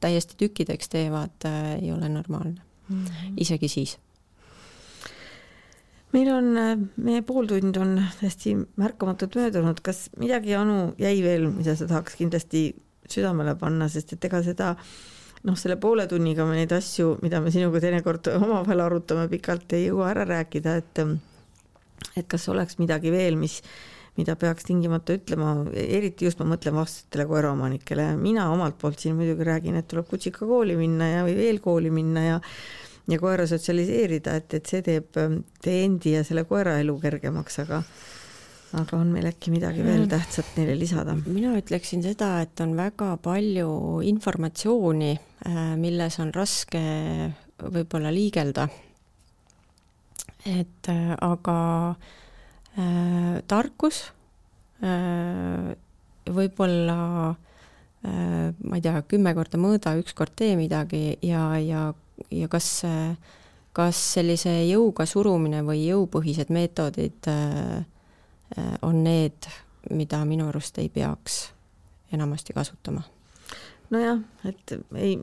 täiesti 0.00 0.38
tükkideks 0.38 0.88
teevad 0.88 1.44
äh,, 1.44 1.76
ei 1.82 1.92
ole 1.92 2.08
normaalne 2.08 2.67
mm, 2.88 3.04
-hmm. 3.04 3.34
isegi 3.36 3.68
siis. 3.68 3.98
Meil 6.12 6.28
on, 6.32 6.56
äh, 6.56 6.78
meie 6.96 7.22
pooltund 7.22 7.76
on 7.76 7.98
hästi 8.22 8.56
märkamatult 8.76 9.34
möödunud, 9.36 9.80
kas 9.82 10.08
midagi, 10.16 10.54
Anu, 10.54 10.94
jäi 10.98 11.22
veel, 11.22 11.50
mida 11.50 11.76
sa 11.76 11.86
tahaks 11.86 12.16
kindlasti 12.16 12.74
südamele 13.08 13.54
panna, 13.54 13.88
sest 13.88 14.12
et 14.12 14.24
ega 14.24 14.42
seda 14.42 14.74
noh, 15.44 15.56
selle 15.56 15.76
poole 15.76 16.06
tunniga 16.06 16.46
me 16.48 16.56
neid 16.58 16.72
asju, 16.72 17.18
mida 17.22 17.40
me 17.40 17.50
sinuga 17.50 17.80
teinekord 17.80 18.30
omavahel 18.38 18.80
arutame 18.80 19.28
pikalt, 19.28 19.72
ei 19.76 19.88
jõua 19.88 20.10
ära 20.14 20.24
rääkida, 20.28 20.76
et 20.76 21.04
et 22.16 22.26
kas 22.30 22.48
oleks 22.48 22.78
midagi 22.78 23.10
veel, 23.10 23.36
mis, 23.36 23.60
mida 24.18 24.34
peaks 24.38 24.66
tingimata 24.66 25.14
ütlema, 25.14 25.54
eriti 25.78 26.26
just 26.26 26.40
ma 26.42 26.48
mõtlen 26.52 26.74
vastutele 26.78 27.28
koeraomanikele, 27.30 28.10
mina 28.18 28.48
omalt 28.50 28.78
poolt 28.80 28.98
siin 29.02 29.16
muidugi 29.18 29.46
räägin, 29.46 29.78
et 29.78 29.88
tuleb 29.90 30.08
kutsika 30.10 30.46
kooli 30.48 30.74
minna 30.78 31.12
ja, 31.12 31.24
või 31.26 31.38
veel 31.38 31.62
kooli 31.64 31.94
minna 31.94 32.26
ja 32.26 32.42
ja 33.08 33.16
koera 33.16 33.46
sotsialiseerida, 33.48 34.34
et, 34.36 34.54
et 34.58 34.68
see 34.68 34.82
teeb 34.84 35.16
teie 35.64 35.84
endi 35.86 36.12
ja 36.12 36.24
selle 36.26 36.44
koera 36.48 36.74
elu 36.82 36.98
kergemaks, 37.00 37.62
aga 37.62 37.78
aga 38.76 38.98
on 38.98 39.14
meil 39.14 39.30
äkki 39.30 39.48
midagi 39.48 39.80
veel 39.80 40.02
mm. 40.02 40.10
tähtsat 40.12 40.58
neile 40.58 40.74
lisada? 40.76 41.14
mina 41.24 41.54
ütleksin 41.56 42.02
seda, 42.04 42.34
et 42.44 42.60
on 42.60 42.74
väga 42.76 43.14
palju 43.24 43.70
informatsiooni, 44.10 45.14
äh, 45.48 45.72
milles 45.80 46.18
on 46.20 46.34
raske 46.36 46.82
võib-olla 47.62 48.12
liigelda. 48.12 48.68
et 50.44 50.92
äh, 50.92 51.14
aga 51.16 51.58
äh, 51.94 52.27
tarkus 53.50 54.04
äh, 54.84 55.74
võib-olla 56.28 56.98
äh, 57.32 58.54
ma 58.54 58.78
ei 58.78 58.84
tea, 58.84 59.02
kümme 59.10 59.34
korda 59.34 59.58
mõõda, 59.60 59.96
üks 59.98 60.14
kord 60.14 60.36
tee 60.38 60.54
midagi 60.60 61.18
ja, 61.26 61.50
ja, 61.58 61.90
ja 62.30 62.48
kas 62.50 62.70
kas 63.78 63.98
sellise 64.14 64.50
jõuga 64.66 65.04
surumine 65.06 65.60
või 65.62 65.84
jõupõhised 65.86 66.48
meetodid 66.50 67.28
äh, 67.30 67.84
Äh, 68.56 68.78
on 68.82 69.04
need, 69.04 69.48
mida 69.90 70.24
minu 70.24 70.48
arust 70.48 70.78
ei 70.78 70.88
peaks 70.88 71.50
enamasti 72.12 72.52
kasutama. 72.56 73.02
Nojah, 73.90 74.20
et 74.46 74.74
ei, 74.94 75.18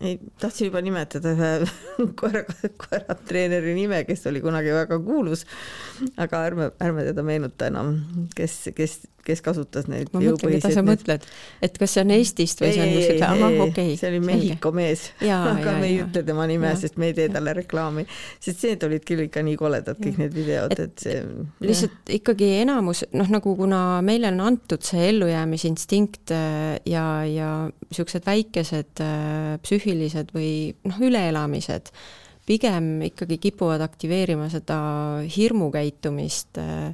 ei, 0.00 0.18
tahtsin 0.40 0.70
juba 0.70 0.80
nimetada 0.84 1.34
ühe 1.34 1.50
koera, 2.20 2.44
koeratreeneri 2.80 3.74
nime, 3.76 4.04
kes 4.08 4.24
oli 4.30 4.40
kunagi 4.44 4.72
väga 4.74 5.00
kuulus, 5.04 5.44
aga 6.16 6.44
ärme, 6.48 6.70
ärme 6.84 7.08
teda 7.10 7.26
meenuta 7.26 7.68
enam, 7.72 7.98
kes, 8.36 8.62
kes 8.76 9.02
kes 9.24 9.40
kasutas 9.44 9.88
neid 9.88 10.10
ma 10.12 10.20
mõtlen, 10.22 10.54
keda 10.56 10.70
sa 10.72 10.82
mõtled, 10.84 11.24
et 11.64 11.78
kas 11.80 11.94
see 11.96 12.02
on 12.04 12.12
Eestist 12.14 12.60
või 12.60 12.70
ei, 12.70 12.74
see 12.76 12.84
on 12.84 12.92
kuskilt, 12.94 13.24
ahah, 13.26 13.56
okei 13.64 13.70
okay,. 13.70 13.96
see 14.00 14.10
oli 14.10 14.20
Mehhiko 14.24 14.72
mees, 14.76 15.06
aga 15.22 15.28
ja, 15.28 15.76
me 15.80 15.88
ei 15.88 15.96
ja, 15.96 16.06
ütle 16.06 16.24
tema 16.28 16.46
nime, 16.50 16.72
sest 16.80 16.98
me 17.00 17.10
ei 17.10 17.16
tee 17.16 17.28
talle 17.32 17.54
reklaami, 17.56 18.04
sest 18.44 18.66
need 18.68 18.84
olid 18.88 19.06
küll 19.08 19.24
ikka 19.26 19.44
nii 19.46 19.56
koledad, 19.60 20.00
kõik 20.00 20.20
need 20.20 20.36
videod, 20.36 20.76
et 20.76 21.06
see 21.06 21.22
lihtsalt 21.64 21.96
jah. 21.96 22.18
ikkagi 22.18 22.50
enamus, 22.60 23.04
noh, 23.16 23.30
nagu 23.32 23.56
kuna 23.58 23.80
meile 24.04 24.30
on 24.32 24.42
antud 24.44 24.84
see 24.84 25.08
ellujäämisinstinkt 25.12 26.34
äh, 26.34 26.76
ja, 26.90 27.06
ja 27.28 27.50
niisugused 27.88 28.28
väikesed 28.28 28.63
äh, 29.02 29.56
psüühilised 29.62 30.32
või 30.34 30.72
noh, 30.88 31.00
üleelamised, 31.04 31.90
pigem 32.48 32.98
ikkagi 33.06 33.38
kipuvad 33.40 33.84
aktiveerima 33.84 34.50
seda 34.52 34.78
hirmukäitumist 35.36 36.60
äh, 36.60 36.92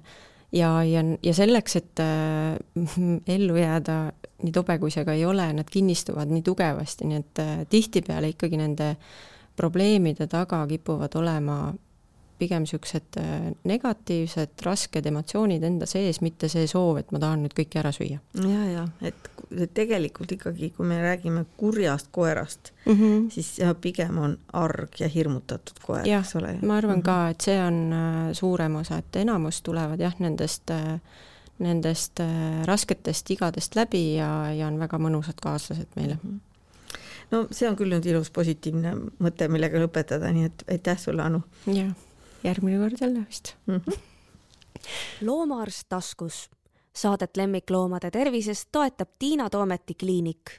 ja, 0.57 0.71
ja, 0.87 1.05
ja 1.23 1.35
selleks, 1.37 1.77
et 1.81 2.03
äh, 2.03 2.57
ellu 3.37 3.59
jääda, 3.61 4.01
nii 4.45 4.55
tobe 4.57 4.79
kui 4.83 4.95
see 4.95 5.05
ka 5.07 5.16
ei 5.16 5.27
ole, 5.29 5.51
nad 5.57 5.71
kinnistuvad 5.71 6.33
nii 6.33 6.47
tugevasti, 6.47 7.11
nii 7.11 7.21
et 7.21 7.45
tihtipeale 7.71 8.33
ikkagi 8.35 8.61
nende 8.61 8.95
probleemide 9.59 10.27
taga 10.31 10.62
kipuvad 10.71 11.14
olema 11.21 11.62
pigem 12.41 12.64
niisugused 12.64 13.18
äh, 13.20 13.51
negatiivsed, 13.68 14.57
rasked 14.64 15.07
emotsioonid 15.07 15.64
enda 15.66 15.88
sees, 15.91 16.20
mitte 16.24 16.49
see 16.53 16.66
soov, 16.70 17.01
et 17.03 17.12
ma 17.14 17.20
tahan 17.22 17.45
nüüd 17.45 17.55
kõike 17.57 17.80
ära 17.82 17.93
süüa. 17.95 18.20
ja, 18.41 18.64
ja 18.70 18.86
et 19.05 19.28
tegelikult 19.74 20.30
ikkagi, 20.36 20.70
kui 20.76 20.86
me 20.86 21.01
räägime 21.03 21.45
kurjast 21.59 22.11
koerast 22.14 22.72
mm, 22.84 22.93
-hmm. 22.93 23.30
siis 23.34 23.57
pigem 23.80 24.18
on 24.18 24.36
arg 24.53 25.01
ja 25.01 25.09
hirmutatud 25.09 25.80
koer, 25.82 26.07
eks 26.07 26.36
ole. 26.36 26.59
ma 26.62 26.76
arvan 26.76 26.97
mm 26.97 27.01
-hmm. 27.01 27.05
ka, 27.05 27.28
et 27.28 27.41
see 27.41 27.59
on 27.62 27.93
äh, 27.93 28.32
suurem 28.32 28.76
osa, 28.76 28.99
et 28.99 29.16
enamus 29.16 29.62
tulevad 29.62 30.01
jah, 30.01 30.14
nendest 30.18 30.70
äh, 30.70 31.01
nendest 31.59 32.20
rasketest 32.64 33.28
vigadest 33.28 33.74
läbi 33.76 34.14
ja, 34.14 34.53
ja 34.53 34.66
on 34.66 34.78
väga 34.78 34.97
mõnusad 34.99 35.43
kaaslased 35.43 35.88
meile 35.97 36.14
mm. 36.14 36.30
-hmm 36.30 36.41
no 37.30 37.47
see 37.51 37.68
on 37.68 37.76
küll 37.76 37.93
nüüd 37.95 38.07
ilus 38.07 38.30
positiivne 38.30 38.95
mõte, 39.22 39.49
millega 39.49 39.78
lõpetada, 39.78 40.32
nii 40.32 40.45
et 40.45 40.64
aitäh 40.68 40.99
sulle, 40.99 41.22
Anu. 41.22 41.43
jah 41.66 41.93
järgmine 42.45 42.78
kord 42.78 42.97
jälle 43.01 43.26
vist 43.28 43.55
mm. 43.66 43.76
-hmm. 43.76 43.99
loomaarst 45.20 45.88
taskus. 45.88 46.51
Saadet 46.93 47.36
lemmikloomade 47.36 48.11
tervisest 48.11 48.68
toetab 48.72 49.09
Tiina 49.18 49.51
Toometi 49.51 49.95
kliinik 49.95 50.51